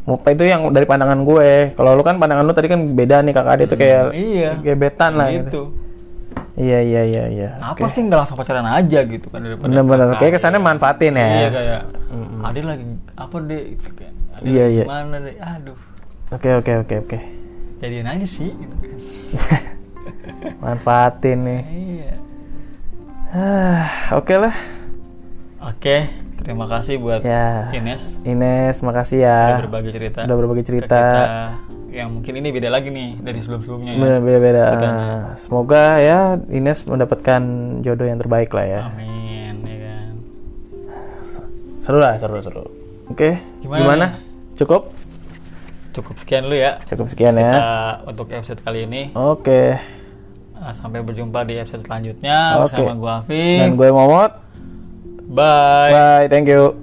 itu 0.02 0.44
yang 0.44 0.74
dari 0.74 0.86
pandangan 0.90 1.22
gue. 1.22 1.78
Kalau 1.78 1.94
lu 1.94 2.02
kan 2.02 2.18
pandangan 2.18 2.44
lu 2.46 2.54
tadi 2.58 2.68
kan 2.68 2.82
beda 2.98 3.22
nih 3.22 3.34
kakak 3.38 3.54
ade 3.54 3.64
itu 3.70 3.76
kayak 3.78 4.04
iya. 4.18 4.52
gebetan 4.58 5.14
lah 5.14 5.30
gitu. 5.30 5.46
gitu. 5.46 5.64
Iya 6.58 6.80
iya 6.84 7.02
iya 7.06 7.24
iya. 7.30 7.50
Apa 7.62 7.88
sih 7.88 8.04
nggak 8.04 8.20
langsung 8.26 8.38
pacaran 8.38 8.66
aja 8.66 9.00
gitu 9.06 9.28
kan 9.30 9.40
daripada 9.46 9.70
bener-bener 9.70 10.18
kayak 10.18 10.42
kesannya 10.42 10.60
manfaatin 10.60 11.14
ya. 11.16 11.28
Iya 11.30 11.50
kayak 11.54 11.82
ade 12.50 12.60
lagi 12.66 12.86
apa 13.14 13.36
deh 13.46 13.64
gitu 13.78 13.92
kan. 13.96 14.14
Iya, 14.42 14.66
iya. 14.74 14.84
mana 14.90 15.18
deh 15.22 15.38
aduh. 15.38 15.78
Oke 16.34 16.50
oke 16.58 16.72
oke 16.82 16.96
oke. 17.06 17.18
Jadian 17.78 18.10
aja 18.10 18.26
sih 18.26 18.50
gitu 18.50 18.76
kan. 18.82 19.00
Manfaatin 20.66 21.40
nih. 21.46 21.62
Iya. 21.70 22.14
Ah, 23.32 23.86
oke 24.20 24.34
lah. 24.34 24.56
Oke 25.62 26.10
terima 26.42 26.66
kasih 26.66 26.98
buat 26.98 27.22
ya 27.22 27.70
Ines 27.72 28.18
Ines 28.24 28.78
makasih 28.80 29.20
udah 29.20 29.30
ya 29.56 29.62
berbagi 29.62 29.92
cerita 29.92 30.20
udah 30.22 30.36
berbagi 30.36 30.62
ke 30.62 30.68
cerita 30.68 31.00
kita 31.00 31.38
yang 31.92 32.10
mungkin 32.10 32.34
ini 32.36 32.50
beda 32.50 32.70
lagi 32.70 32.88
nih 32.88 33.20
dari 33.20 33.40
sebelum-sebelumnya 33.40 33.92
ya. 33.92 34.00
beda 34.00 34.18
beda 34.18 34.40
beda 34.40 34.64
Ceritanya. 34.66 34.92
Ah, 34.96 35.24
semoga 35.36 35.84
ya 35.98 36.20
Ines 36.48 36.80
mendapatkan 36.84 37.42
jodoh 37.82 38.08
yang 38.08 38.18
terbaik 38.18 38.50
lah 38.50 38.66
ya 38.66 38.82
Amin 38.88 39.56
ya 39.62 39.78
kan. 39.82 40.12
seru 41.80 42.00
lah 42.00 42.16
seru 42.16 42.40
seru 42.40 42.64
oke 43.08 43.30
Gimana 43.60 43.80
gimana, 43.80 44.06
nih? 44.08 44.12
cukup 44.58 44.82
Cukup 45.92 46.16
sekian 46.18 46.48
dulu 46.48 46.56
ya 46.56 46.80
cukup 46.86 47.06
sekian 47.06 47.36
ya 47.36 47.52
untuk 48.08 48.32
episode 48.32 48.60
kali 48.60 48.88
ini. 48.88 49.12
oke 49.12 49.76
Sampai 50.72 51.02
berjumpa 51.02 51.42
di 51.44 51.58
episode 51.58 51.82
selanjutnya 51.82 52.62
Oke. 52.62 52.78
bersama 52.78 52.94
gua 52.94 53.14
Afif. 53.20 53.60
dan 53.60 53.74
gue 53.74 53.90
Momot 53.90 54.32
Bye. 55.32 55.92
bye 55.92 56.28
thank 56.28 56.48
you 56.48 56.76